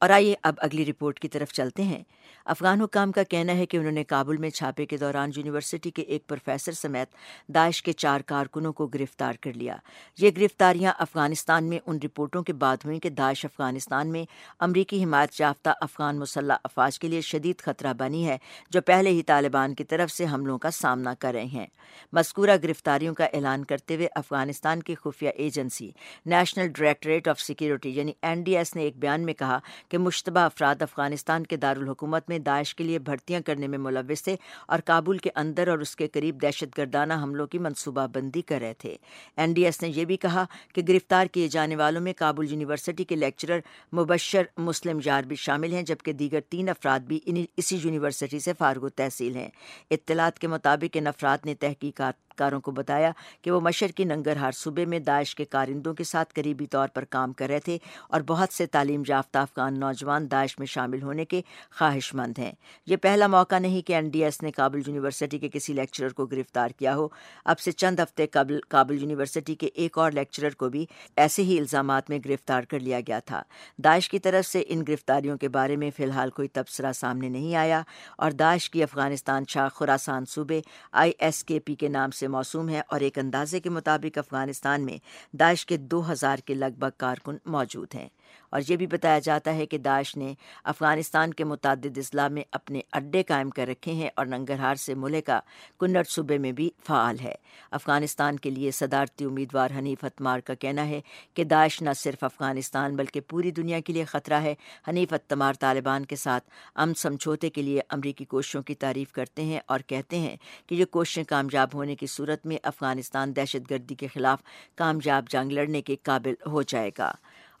[0.00, 2.02] اور آئیے اب اگلی رپورٹ کی طرف چلتے ہیں۔
[2.44, 6.02] افغان حکام کا کہنا ہے کہ انہوں نے کابل میں چھاپے کے دوران یونیورسٹی کے
[6.02, 7.08] ایک پروفیسر سمیت
[7.48, 9.76] داعش کے چار کارکنوں کو گرفتار کر لیا۔
[10.18, 14.24] یہ گرفتاریاں افغانستان میں ان رپورٹوں کے بعد ہوئیں کہ داعش افغانستان میں
[14.58, 18.38] امریکی حمایت یافتہ افغان مسلح افواج کے لیے شدید خطرہ بنی ہے،
[18.70, 21.66] جو پہلے ہی طالبان کی طرف سے حملوں کا سامنا کر رہے ہیں۔
[22.12, 25.90] مذکورہ گرفتاریوں کا اعلان کرتے ہوئے افغانستان کی خفیہ agency
[26.26, 29.58] national directorate of security یعنی این ڈی ایس نے ایک بیان میں کہا
[29.88, 34.36] کہ مشتبہ افراد افغانستان کے دارالحکومت میں داعش کے لیے بھرتیاں کرنے میں ملوث تھے
[34.66, 38.58] اور کابل کے اندر اور اس کے قریب دہشت گردانہ حملوں کی منصوبہ بندی کر
[38.60, 38.96] رہے تھے۔
[39.36, 43.04] این ڈی ایس نے یہ بھی کہا کہ گرفتار کیے جانے والوں میں کابل یونیورسٹی
[43.04, 43.60] کے لیکچرر
[43.92, 47.20] مبشر مسلم یار بھی شامل ہیں، جبکہ دیگر تین افراد بھی
[47.56, 49.48] اسی یونیورسٹی سے فارغ تحصیل ہیں۔
[49.90, 53.10] اطلاعات کے مطابق ان افراد نے تحقیقات کاروں کو بتایا
[53.42, 57.32] کہ وہ مشرقی ننگرہار صوبے میں داعش کے کارندوں کے ساتھ قریبی طور پر کام
[57.32, 57.78] کر رہے تھے
[58.08, 61.40] اور بہت سے تعلیم یافتہ افغان نوجوان داعش میں شامل ہونے کے
[61.78, 62.52] خواہش مند ہیں۔
[62.86, 66.26] یہ پہلا موقع نہیں کہ این ڈی ایس نے کابل یونیورسٹی کے کسی لیکچرر کو
[66.26, 67.08] گرفتار کیا ہو۔
[67.44, 70.84] اب سے چند ہفتے قبل کابل یونیورسٹی کے ایک اور لیکچرر کو بھی
[71.16, 73.42] ایسے ہی الزامات میں گرفتار کر لیا گیا تھا۔
[73.78, 77.54] داعش کی طرف سے ان گرفتاریوں کے بارے میں فی الحال کوئی تبصرہ سامنے نہیں
[77.56, 77.82] آیا
[78.18, 80.60] اور داعش کی افغانستان شاہ خوراسان صوبے
[80.92, 84.84] آئی ایس کے پی کے نام سے موسوم ہے اور ایک اندازے کے مطابق افغانستان
[84.84, 84.98] میں
[85.32, 88.08] داعش کے دو ہزار کے لگ بھگ کارکن موجود ہیں۔
[88.50, 92.80] اور یہ بھی بتایا جاتا ہے کہ داعش نے افغانستان کے متعدد اضلاع میں اپنے
[92.92, 95.40] اڈے قائم کر رکھے ہیں اور ننگرہار سے ملکہ
[95.80, 97.34] کنڑ صوبے میں بھی فعال ہے۔
[97.70, 101.00] افغانستان کے لیے صدارتی امیدوار حنیف اتمار کا کہنا ہے
[101.34, 104.54] کہ داعش نہ صرف افغانستان بلکہ پوری دنیا کے لیے خطرہ ہے۔
[104.88, 109.60] حنیف اتمار طالبان کے ساتھ امن سمجھوتے کے لیے امریکی کوششوں کی تعریف کرتے ہیں
[109.66, 114.06] اور کہتے ہیں کہ یہ کوششیں کامیاب ہونے کی صورت میں افغانستان دہشت گردی کے
[114.06, 114.38] خلاف
[114.74, 117.12] کامیاب جنگ لڑنے کے قابل ہو جائے گا۔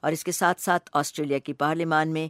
[0.02, 2.28] اور اس کے ساتھ ساتھ آسٹریلیا کی پارلیمان میں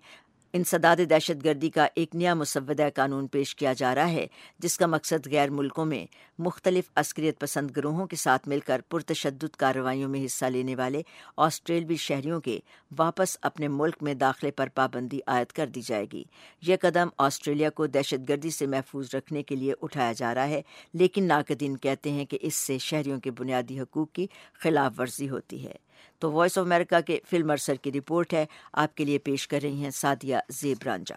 [0.54, 4.26] انسداد دہشت گردی کا ایک نیا مسودہ قانون پیش کیا جا رہا ہے،
[4.58, 6.04] جس کا مقصد غیر ملکوں میں
[6.38, 11.02] مختلف عسکریت پسند گروہوں کے ساتھ مل کر پرتشدد کارروائیوں میں حصہ لینے والے
[11.36, 12.58] آسٹریلوی شہریوں کے
[12.98, 16.22] واپس اپنے ملک میں داخلے پر پابندی عائد کر دی جائے گی۔
[16.62, 20.62] یہ قدم آسٹریلیا کو دہشت گردی سے محفوظ رکھنے کے لیے اٹھایا جا رہا ہے،
[20.94, 24.26] لیکن ناقدین کہتے ہیں کہ اس سے شہریوں کے بنیادی حقوق کی
[24.60, 25.74] خلاف ورزی ہوتی ہے۔
[26.18, 29.60] تو وائس آف امریکہ کے فلم ارسر کی رپورٹ ہے۔ آپ کے لیے پیش کر
[29.62, 31.14] رہی ہیں سادیہ زیب رانجا۔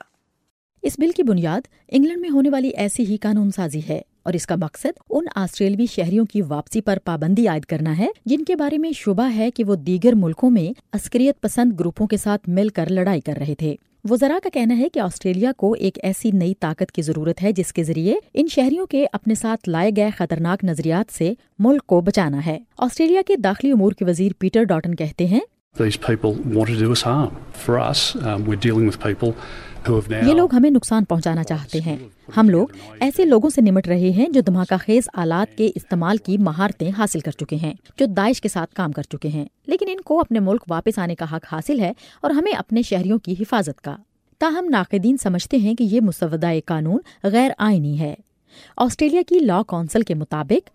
[0.82, 4.48] اس بل کی بنیاد انگلینڈ میں ہونے والی ایسی ہی قانون سازی ہے اور اس
[4.48, 8.78] کا مقصد ان آسٹریلوی شہریوں کی واپسی پر پابندی عائد کرنا ہے، جن کے بارے
[8.78, 12.90] میں شبہ ہے کہ وہ دیگر ملکوں میں عسکریت پسند گروپوں کے ساتھ مل کر
[12.90, 13.76] لڑائی کر رہے تھے۔
[14.10, 17.74] وزراء کا کہنا ہے کہ آسٹریلیا کو ایک ایسی نئی طاقت کی ضرورت ہے جس
[17.74, 22.46] کے ذریعے ان شہریوں کے اپنے ساتھ لائے گئے خطرناک نظریات سے ملک کو بچانا
[22.46, 25.40] ہے۔ آسٹریلیا کے داخلی امور کے وزیر پیٹر ڈاٹن کہتے ہیں
[30.28, 31.98] یہ لوگ ہمیں نقصان پہنچانا چاہتے ہیں۔
[32.38, 32.68] ہم لوگ
[33.00, 37.20] ایسے لوگوں سے نمٹ رہے ہیں جو دھماکہ خیز آلات کے استعمال کی مہارتیں حاصل
[37.20, 40.40] کر چکے ہیں، جو داعش کے ساتھ کام کر چکے ہیں۔ لیکن ان کو اپنے
[40.40, 43.96] ملک واپس آنے کا حق حاصل ہے اور ہمیں اپنے شہریوں کی حفاظت کا۔
[44.40, 48.16] تاہم، ناقدین سمجھتے ہیں کہ یہ مسودہ قانون غیر آئینی ہے۔
[48.78, 50.70] آسٹریلیا کی لا کونسل کے مطابق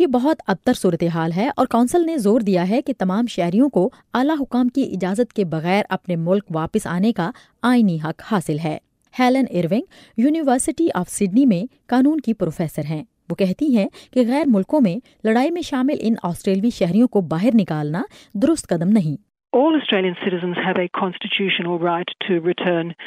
[0.00, 3.90] یہ بہت ابتر صورتحال ہے اور کونسل نے زور دیا ہے کہ تمام شہریوں کو
[4.14, 7.30] اعلی حکام کی اجازت کے بغیر اپنے ملک واپس آنے کا
[7.62, 8.78] آئینی حق حاصل ہے۔
[9.18, 9.82] Helen Irving
[10.16, 14.96] university of Sydney میں قانون کی پروفیسر ہیں۔ وہ کہتی ہیں کہ غیر ملکوں میں
[15.24, 18.02] لڑائی میں شامل ان آسٹریلوی شہریوں کو باہر نکالنا
[18.34, 19.29] درست قدم نہیں۔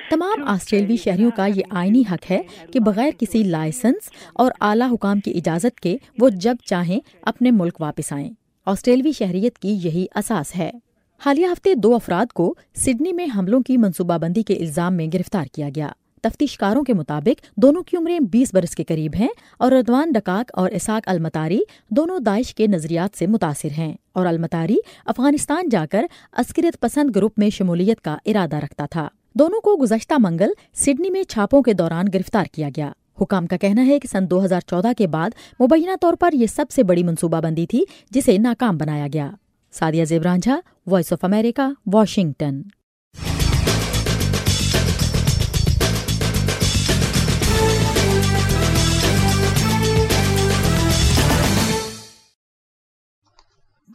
[0.10, 2.42] تمام آسٹریلوی شہریوں کا یہ آئینی حق ہے
[2.74, 7.82] کہ بغیر کسی لائسنس اور اعلی حکام کی اجازت کے وہ جب چاہیں اپنے ملک
[7.82, 8.30] واپس آئیں۔
[8.66, 10.72] آسٹریلوی شہریت کی یہی اساس ہے۔
[11.26, 15.46] حالیہ ہفتے دو افراد کو سڈنی میں حملوں کی منصوبہ بندی کے الزام میں گرفتار
[15.54, 15.88] کیا گیا۔
[16.24, 20.52] تفتیش کاروں کے مطابق دونوں کی عمریں بیس برس کے قریب ہیں اور ردوان ڈکاک
[20.54, 21.60] اور اساق المتاری
[21.90, 27.34] دونوں داعش کے نظریات سے متاثر ہیں اور المتاری افغانستان جا کر عسکریت پسند گروپ
[27.38, 32.06] میں شمولیت کا ارادہ رکھتا تھا۔ دونوں کو گزشتہ منگل سڈنی میں چھاپوں کے دوران
[32.14, 35.30] گرفتار کیا گیا۔ حکام کا کہنا ہے کہ سن دو ہزار چودہ کے بعد
[35.62, 39.30] مبینہ طور پر یہ سب سے بڑی منصوبہ بندی تھی جسے ناکام بنایا گیا۔
[39.72, 42.62] Sadia Zebranjha voice of America Washington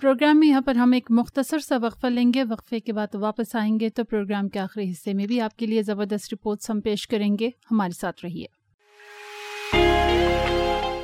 [0.01, 3.57] program میں یہاں پر ہم ایک مختصر سا وقفہ لیں گے۔ وقفے کے بعد واپس
[3.57, 6.81] آئیں گے تو پروگرام کے آخری حصے میں بھی آپ کے لیے زبردست رپورٹس ہم
[6.81, 8.47] پیش کریں گے۔ ہمارے ساتھ رہیے۔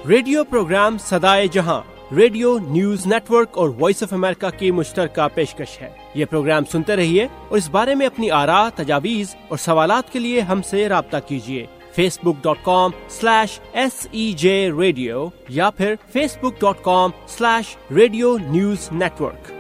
[0.09, 1.83] ریڈیو پروگرام سدائے جہاں،
[2.15, 6.97] ریڈیو نیوز نیٹ ورک اور وائس آف امریکہ کی مشترکہ پیشکش ہے۔ یہ پروگرام سنتے
[6.97, 11.17] رہیے اور اس بارے میں اپنی آرا، تجاویز اور سوالات کے لیے ہم سے رابطہ
[11.29, 11.67] کیجیے۔
[12.23, 15.95] Facebook dot com slash S E J radio یا پھر
[16.39, 19.53] Facebook dot com slash radio news network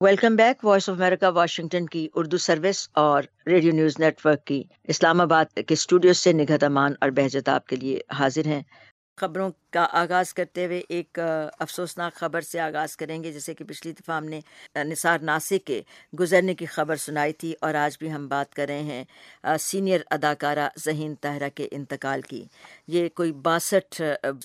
[0.00, 4.62] welcome back voice of America Washington کی اردو سروس اور ریڈیو نیوز نیٹ ورک کی
[4.84, 8.62] اسلام آباد کے اسٹوڈیو سے نگہت امان اور بہجت آپ کے لیے حاضر ہیں۔
[9.16, 11.18] خبروں کا آغاز کرتے ہوئے ایک
[11.58, 14.40] افسوسناک خبر سے آغاز کریں گے، جیسے کہ پچھلی دفعہ ہم نے
[14.84, 15.80] نثار ناسک کے
[16.20, 19.04] گزرنے کی خبر سنائی تھی اور آج بھی ہم بات کر رہے ہیں
[19.60, 22.44] سینئر اداکارہ ذہین طاہرہ کے انتقال کی۔
[22.86, 24.00] یہ کوئی باسٹھ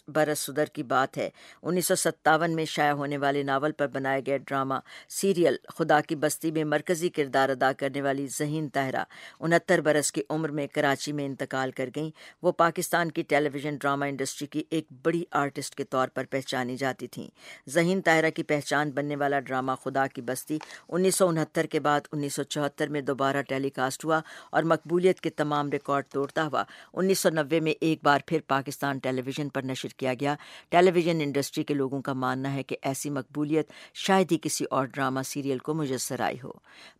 [0.07, 1.29] برس صدر کی بات ہے۔
[1.61, 4.73] انیس سو ستاون میں شائع ہونے والے ناول پر بنایا گیا ڈرامہ
[5.09, 9.03] سیریل خدا کی بستی میں مرکزی کردار ادا کرنے والی ذہین طاہرہ
[9.39, 12.09] انہتر برس کی عمر میں کراچی میں انتقال کر گئیں۔
[12.41, 16.23] وہ پاکستان کی ٹیلی ویژن ڈرامہ انڈسٹری کی ایک بڑی بڑی آرٹسٹ کے طور پر
[16.29, 17.27] پہچانی جاتی تھیں۔
[17.69, 20.57] ذہین طاہرہ کی پہچان بننے والا ڈرامہ خدا کی بستی
[20.89, 24.19] انیس سو انہتر کے بعد انیس سو چوہتر میں دوبارہ ٹیلی کاسٹ ہوا
[24.51, 28.97] اور مقبولیت کے تمام ریکارڈ توڑتا ہوا۔ انیس سو نوے میں ایک بار پھر پاکستان
[28.97, 30.35] ٹیلی ویژن پر نشر کیا گیا۔
[30.69, 34.85] ٹیلی ویژن انڈسٹری کے لوگوں کا ماننا ہے کہ ایسی مقبولیت شاید ہی کسی اور
[34.85, 36.51] ڈرامہ سیریل کو مجسر آئی ہو۔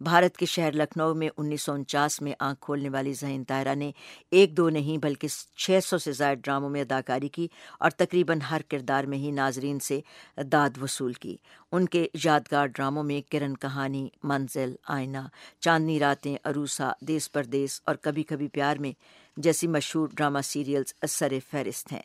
[0.01, 3.91] بھارت کے شہر لکھنؤ میں انیس سو انچاس میں آنکھ کھولنے والی ذہین طاہرہ نے
[4.31, 7.47] ایک دو نہیں بلکہ چھ سو سے زائد ڈراموں میں اداکاری کی
[7.79, 9.99] اور تقریباً ہر کردار میں ہی ناظرین سے
[10.37, 11.37] داد وصول کی۔
[11.71, 15.17] ان کے یادگار ڈراموں میں کرن کہانی منزل آئینہ
[15.59, 18.91] چاندنی راتیں عروسا دیس پردیس اور کبھی کبھی پیار میں
[19.37, 22.01] جیسی مشہور ڈرامہ سیریلز سر فہرست ہیں۔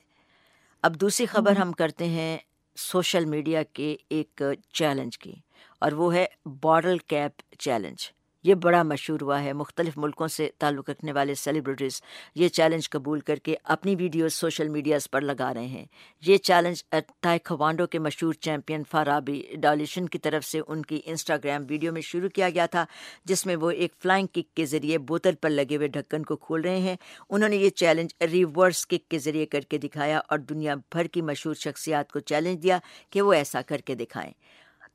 [0.82, 2.38] اب دوسری خبر ہم کرتے ہیں
[2.76, 4.42] سوشل میڈیا کے ایک
[4.72, 5.34] چیلنج کی
[5.80, 6.26] اور وہ ہے
[6.62, 8.17] باڈل کیپ چیلنج۔
[8.48, 12.00] یہ بڑا مشہور ہوا ہے، مختلف ملکوں سے تعلق رکھنے والے سیلیبریٹیز
[12.34, 15.84] یہ چیلنج قبول کر کے اپنی ویڈیوز سوشل میڈیاز پر لگا رہے ہیں۔
[16.26, 16.84] یہ چیلنج
[17.20, 22.28] تائیکوانڈو کے مشہور چیمپئن فارابی ڈالیشن کی طرف سے ان کی انسٹاگرام ویڈیو میں شروع
[22.28, 22.84] کیا گیا تھا،
[23.24, 26.60] جس میں وہ ایک فلائنگ کک کے ذریعے بوتل پر لگے ہوئے ڈھکن کو کھول
[26.60, 26.96] رہے ہیں۔
[27.30, 31.22] انہوں نے یہ چیلنج ریورس کک کے ذریعے کر کے دکھایا اور دنیا بھر کی
[31.22, 32.78] مشہور شخصیات کو چیلنج دیا
[33.10, 34.32] کہ وہ ایسا کر کے دکھائیں۔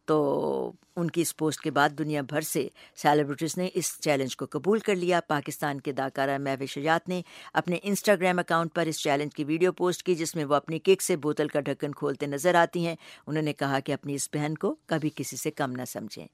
[0.06, 4.46] تو ان کی اس پوسٹ کے بعد دنیا بھر سے سیلیبریٹیز نے اس چیلنج کو
[4.50, 7.22] قبول کر لیا۔ پاکستان کے اداکارہ میو شجاعت نے
[7.54, 11.02] اپنے انسٹاگرام اکاؤنٹ پر اس چیلنج کی ویڈیو پوسٹ کی، جس میں وہ اپنی کیک
[11.02, 12.96] سے بوتل کا ڈھکن کھولتے نظر آتی ہیں۔
[13.28, 16.28] انہوں نے کہا کہ اپنی اس بہن کو کبھی کسی سے کم نہ سمجھیں۔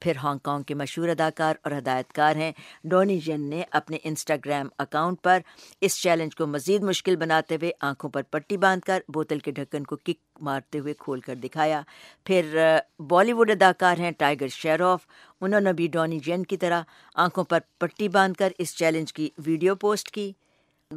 [0.00, 2.52] پھر ہانگ کانگ کے مشہور اداکار اور ہدایت کار ہیں۔
[2.84, 5.38] ڈونی جن نے اپنے انسٹاگرام اکاؤنٹ پر
[5.80, 9.84] اس چیلنج کو مزید مشکل بناتے ہوئے آنکھوں پر پٹی باندھ کر بوتل کے ڈھکن
[9.84, 11.82] کو کک مارتے ہوئے کھول کر دکھایا۔
[12.24, 12.76] پھر
[13.14, 15.00] بالی ووڈ اداکار ہیں ٹائیگر شیروف۔
[15.40, 16.82] انہوں نے بھی ڈونی جین کی طرح
[17.14, 20.32] آنکھوں پر پٹی باندھ کر اس چیلنج کی ویڈیو پوسٹ کی۔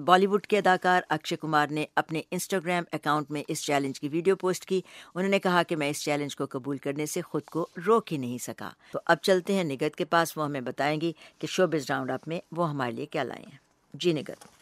[0.06, 4.36] بالی ووڈ کے اداکار اکشے کمار نے اپنے انسٹاگرام اکاؤنٹ میں اس چیلنج کی ویڈیو
[4.36, 4.82] پوسٹ کی۔
[5.16, 8.18] انہوں نے کہا کہ میں اس چیلنج کو قبول کرنے سے خود کو روک ہی
[8.18, 11.86] نہیں سکا۔ تو اب چلتے ہیں نگت کے پاس، وہ ہمیں بتائیں گی کہ شوبز
[11.90, 13.58] راؤنڈ اپ میں وہ ہمارے لیے کیا لائے ہیں۔
[13.94, 14.57] جی نگت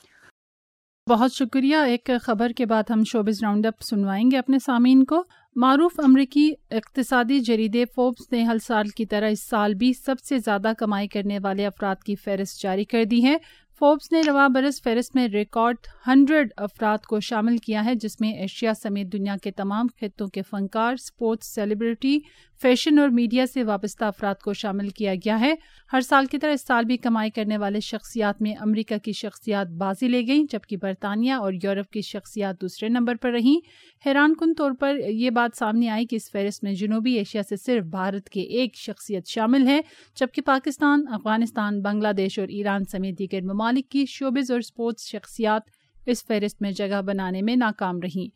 [1.10, 5.24] بہت شکریہ۔ ایک خبر کے بعد ہم شوبز راؤنڈ اپ سنوائیں گے اپنے سامعین کو۔
[5.56, 10.38] معروف امریکی اقتصادی جریدے فوبس نے ہر سال کی طرح اس سال بھی سب سے
[10.38, 13.38] زیادہ کمائی کرنے والے افراد کی فہرست جاری کر دی ہے۔
[13.80, 15.76] فوربس نے رواں برس فہرست میں ریکارڈ
[16.07, 20.41] ہنڈریڈ افراد کو شامل کیا ہے، جس میں ایشیا سمیت دنیا کے تمام خطوں کے
[20.41, 22.19] فنکار اسپورٹس سیلیبریٹی،
[22.61, 25.53] فیشن اور میڈیا سے وابستہ افراد کو شامل کیا گیا ہے۔
[25.93, 29.67] ہر سال کی طرح اس سال بھی کمائی کرنے والے شخصیات میں امریکہ کی شخصیات
[29.67, 33.59] بازی لے گئیں، جبکہ برطانیہ اور یورپ کی شخصیات دوسرے نمبر پر رہیں۔
[34.05, 37.55] حیران کن طور پر یہ بات سامنے آئی کہ اس فہرست میں جنوبی ایشیا سے
[37.55, 39.82] صرف بھارت کے ایک شخصیت شامل ہے،
[40.15, 45.61] جبکہ پاکستان، افغانستان، بنگلہ دیش اور ایران سمیت دیگر ممالک کی شوبز اور اسپورٹس شخصیات
[46.05, 48.28] اس فہرست میں جگہ بنانے میں ناکام رہیں۔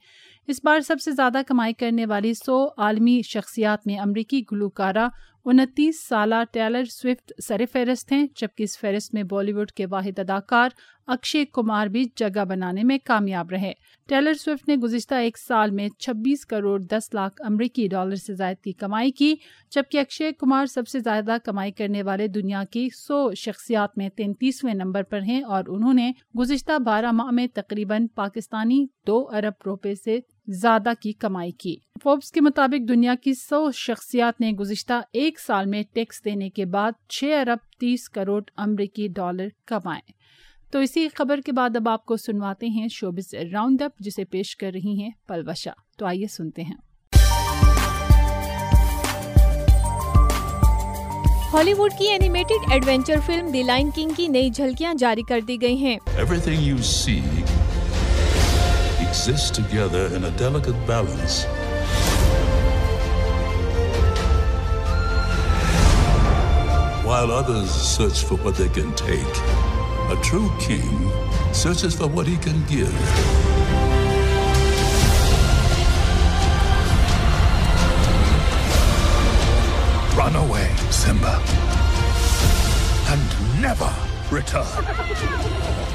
[0.49, 5.07] اس بار سب سے زیادہ کمائی کرنے والی سو عالمی شخصیات میں امریکی گلوکارہ
[5.45, 10.19] انتیس سالہ ٹیلر سوئفٹ سر فہرست ہیں، جبکہ اس فہرست میں بالی ووڈ کے واحد
[10.19, 10.69] اداکار
[11.07, 13.73] اکشے کمار بھی جگہ بنانے میں کامیاب رہے۔
[14.07, 18.57] ٹیلر سوئفٹ نے گزشتہ ایک سال میں چھبیس کروڑ دس لاکھ امریکی ڈالر سے زائد
[18.57, 19.35] کی کمائی کی،
[19.71, 24.73] جبکہ اکشے کمار سب سے زیادہ کمائی کرنے والے دنیا کی سو شخصیات میں تینتیسویں
[24.73, 29.95] نمبر پر ہیں اور انہوں نے گزشتہ بارہ ماہ میں تقریباً پاکستانی دو ارب روپے
[29.95, 30.19] سے
[30.51, 35.65] زیادہ کی کمائی کی۔ فوربس کے مطابق دنیا کی سو شخصیات نے گزشتہ ایک سال
[35.65, 40.11] میں ٹیکس دینے کے بعد چھ ارب تیس کروڑ امریکی ڈالر کمائے۔
[40.71, 44.57] تو اسی خبر کے بعد اب آپ کو سنواتے ہیں شوبز راؤنڈ اپ جسے پیش
[44.57, 46.75] کر رہی ہیں پلوشا تو آئیے سنتے ہیں۔
[51.53, 55.61] ہالی ووڈ کی animated adventure film the Lion King کی نئی جھلکیاں جاری کر دی
[55.61, 55.97] گئی ہیں۔
[67.03, 69.35] While others search for what they can take,
[70.11, 71.11] A true king
[71.53, 72.93] searches for what he can give.
[80.17, 81.39] Run away, Simba,
[83.07, 83.93] and never
[84.31, 84.65] return.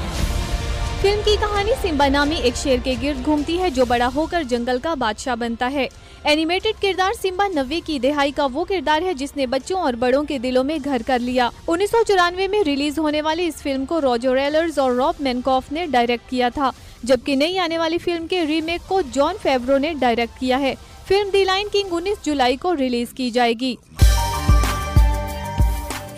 [1.05, 4.43] Film کی کہانی سمبا نامی ایک شیر کے گرد گھومتی ہے جو بڑا ہو کر
[4.43, 5.87] جنگل کا بادشاہ بنتا ہے۔
[6.23, 10.23] اینیمیٹڈ کردار سمبا نوے کی دہائی کا وہ کردار ہے جس نے بچوں اور بڑوں
[10.23, 13.85] کے دلوں میں گھر کر لیا۔ انیس سو چورانوے میں ریلیز ہونے والی اس فلم
[13.85, 16.71] کو روجو ریلرز اور روب مینکوف نے ڈائریکٹ کیا تھا،
[17.03, 20.75] جبکہ نئی آنے والی فلم کے ریمیک کو جان فیبرو نے ڈائریکٹ کیا ہے۔
[21.07, 23.75] فلم دی لائن کنگ انیس جولائی کو ریلیز کی جائے گی۔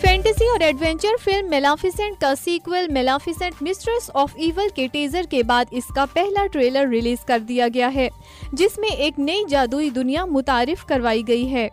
[0.00, 5.64] فینٹیسی اور ایڈونچر فلم میلافیسنٹ کا sequel Maleficent mistress of evil کے ٹیزر کے بعد
[5.70, 8.08] اس کا پہلا ٹریلر ریلیز کر دیا گیا ہے
[8.52, 11.68] جس میں ایک نئی جادوئی دنیا متعارف کروائی گئی ہے۔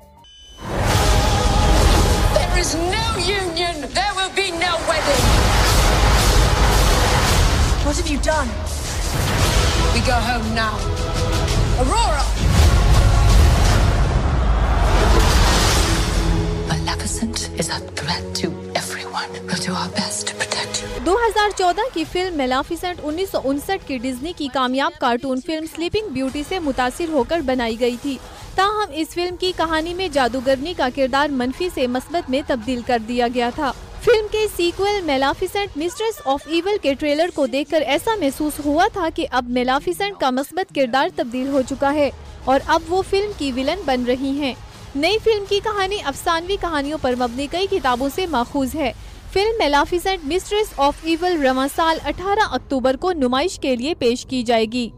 [21.06, 25.66] دو ہزار چودہ کی فلم میلافیسنٹ انیس سو انسٹھ کی ڈزنی کی کامیاب کارٹون فلم
[25.76, 28.18] سلیپنگ بیوٹی سے متاثر ہو کر بنائی گئی تھی۔
[28.56, 33.00] تاہم، اس فلم کی کہانی میں جادوگرنی کا کردار منفی سے مثبت میں تبدیل کر
[33.08, 33.72] دیا گیا تھا۔
[34.04, 38.88] فلم کے sequel Maleficent mistress of evil کے ٹریلر کو دیکھ کر ایسا محسوس ہوا
[38.94, 42.10] تھا کہ اب میلافیسنٹ کا مثبت کردار تبدیل ہو چکا ہے
[42.44, 44.54] اور اب وہ فلم کی ولن بن رہی ہیں۔
[44.96, 48.94] نئی فلم کی کہانی افسانوی کہانیوں پر مبنی کئی کتابوں سے ماخوذ ہے۔
[49.34, 54.44] Film Maleficent mistress of evil رواں سال اٹھارہ اکتوبر کو نمائش کے لیے پیش کی
[54.44, 54.90] جائے گی۔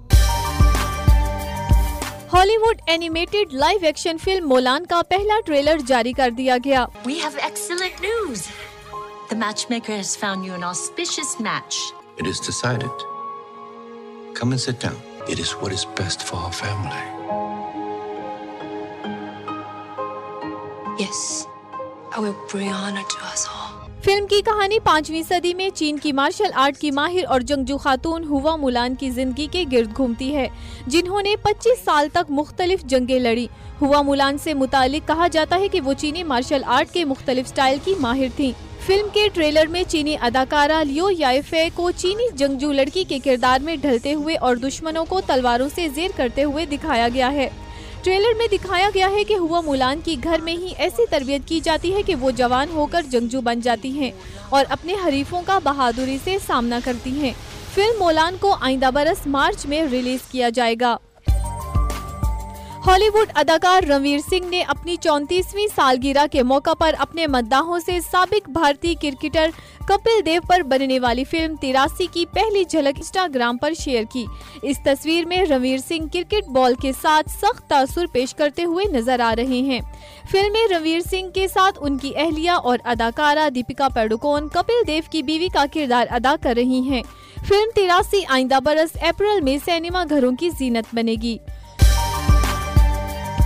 [2.58, 6.86] Hollywood animated live action film Mulan کا پہلا ٹریلر جاری کر دیا گیا۔
[24.04, 28.24] فلم کی کہانی پانچویں صدی میں چین کی مارشل آرٹ کی ماہر اور جنگجو خاتون
[28.24, 30.48] ہوا مولان کی زندگی کے گرد گھومتی ہے،
[30.88, 33.48] جنہوں نے پچیس سال تک مختلف جنگیں لڑی
[33.82, 37.78] ہوا مولان سے متعلق کہا جاتا ہے کہ وہ چینی مارشل آرٹ کے مختلف سٹائل
[37.84, 38.52] کی ماہر تھیں۔
[38.86, 43.76] فلم کے ٹریلر میں چینی اداکارہ لیو یائفے کو چینی جنگجو لڑکی کے کردار میں
[43.76, 47.50] ڈھلتے ہوئے اور دشمنوں کو تلواروں سے زیر کرتے ہوئے دکھایا گیا ہے۔
[48.08, 51.60] ٹریلر میں دکھایا گیا ہے کہ ہوا مولان کی گھر میں ہی ایسی تربیت کی
[51.60, 54.12] جاتی ہے کہ وہ جوان ہو کر جنگجو بن جاتی ہیں
[54.49, 57.32] اور اپنے حریفوں کا بہادری سے سامنا کرتی ہیں۔
[57.76, 60.97] فلم مولان کو آئندہ برس مارچ میں ریلیز کیا جائے گا۔
[62.88, 68.00] ہالی ووڈ اداکار رنویر سنگھ نے اپنی چونتیسویں سالگرہ کے موقع پر اپنے مداحوں سے
[68.12, 69.50] سابق بھارتی کرکٹر
[69.88, 74.26] کپل دیو پر بننے والی فلم تراسی کی پہلی جھلک انسٹاگرام پر شیئر کی۔
[74.62, 79.20] اس تصویر میں رنویر سنگھ کرکٹ بال کے ساتھ سخت تاثر پیش کرتے ہوئے نظر
[79.20, 79.80] آ رہے ہیں۔
[80.32, 85.04] فلم میں رنویر سنگھ کے ساتھ ان کی اہلیہ اور اداکارہ دیپکا پیڈوکون کپل دیو
[85.12, 87.04] کی بیوی کا کردار ادا کر رہی ہیں۔
[87.48, 91.38] فلم تراسی آئندہ برس اپریل میں سینما گھروں کی زینت بنے گی۔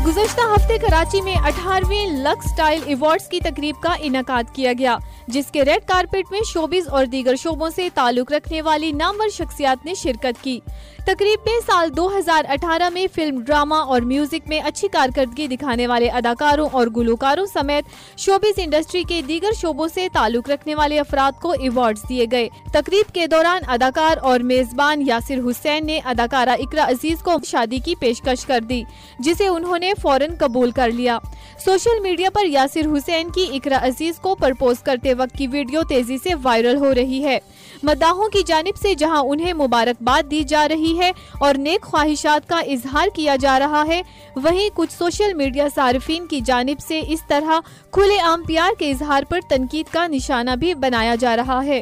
[0.08, 4.97] گزشتہ ہفتے کراچی میں اٹھارویں لکس سٹائل ایوارڈز کی تقریب کا انعقاد کیا گیا،
[5.28, 9.86] جس کے ریڈ کارپیٹ میں شوبز اور دیگر شعبوں سے تعلق رکھنے والی نامور شخصیات
[9.86, 10.60] نے شرکت کی۔
[11.06, 15.88] تقریب میں سال دو ہزار اٹھارہ میں فلم ڈراما اور میوزک میں اچھی کارکردگی دکھانے
[15.88, 17.86] والے اداکاروں اور گلوکاروں سمیت
[18.18, 23.14] شوبز انڈسٹری کے دیگر شعبوں سے تعلق رکھنے والے افراد کو ایوارڈز دیے گئے۔ تقریب
[23.14, 28.45] کے دوران اداکار اور میزبان یاسر حسین نے اداکارہ اقرا عزیز کو شادی کی پیشکش
[28.45, 28.84] کر دی،
[29.20, 31.18] جسے انہوں نے فوراً قبول کر لیا۔
[31.66, 36.18] سوشل میڈیا پر یاسر حسین کی اقرا عزیز کو پرپوز کرتے وقت کی ویڈیو تیزی
[36.24, 37.39] سے وائرل ہو رہی ہے۔
[37.84, 42.60] مداحوں کی جانب سے جہاں انہیں مبارکباد دی جا رہی ہے اور نیک خواہشات کا
[42.60, 44.02] اظہار کیا جا رہا ہے،
[44.36, 47.60] وہیں کچھ سوشل میڈیا صارفین کی جانب سے اس طرح
[47.92, 51.82] کھلے عام پیار کے اظہار پر تنقید کا نشانہ بھی بنایا جا رہا ہے۔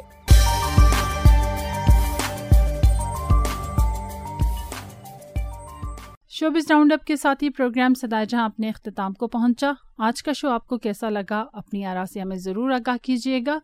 [6.29, 10.31] شوبز راؤنڈ اپ کے ساتھ ہی پروگرام سدا جہاں اپنے اختتام کو پہنچا۔ آج کا
[10.33, 13.59] شو آپ کو کیسا لگا، اپنی آرا سے ہمیں ضرور آگاہ کیجیے گا۔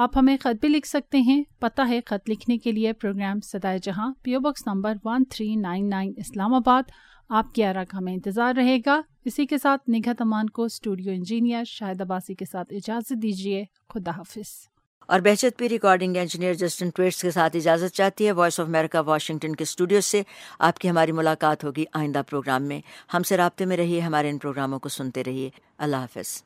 [0.00, 3.78] آپ ہمیں خط بھی لکھ سکتے ہیں۔ پتہ ہے خط لکھنے کے لیے پروگرام سدائے
[3.82, 6.12] جہاں P O box number one three nine nine
[6.54, 6.82] Islamabad.
[7.28, 11.12] آپ کی آرا کا ہمیں انتظار رہے گا۔ اسی کے ساتھ نگہت امان کو اسٹوڈیو
[11.12, 14.68] انجینئر شاہد عباسی کے ساتھ اجازت دیجیے۔ خدا حافظ۔
[15.06, 18.98] اور بہشت پی ریکارڈنگ انجینئر جسٹن ٹویٹس کے ساتھ اجازت چاہتی ہے وائس آف امریکہ
[18.98, 20.22] واشنگٹن کے اسٹوڈیو سے
[20.58, 22.80] آپ کی ہماری ملاقات ہوگی آئندہ پروگرام میں۔
[23.14, 26.44] ہم سے رابطے میں رہیے، ہمارے ان پروگراموں کو سنتے رہیے۔ اللہ حافظ۔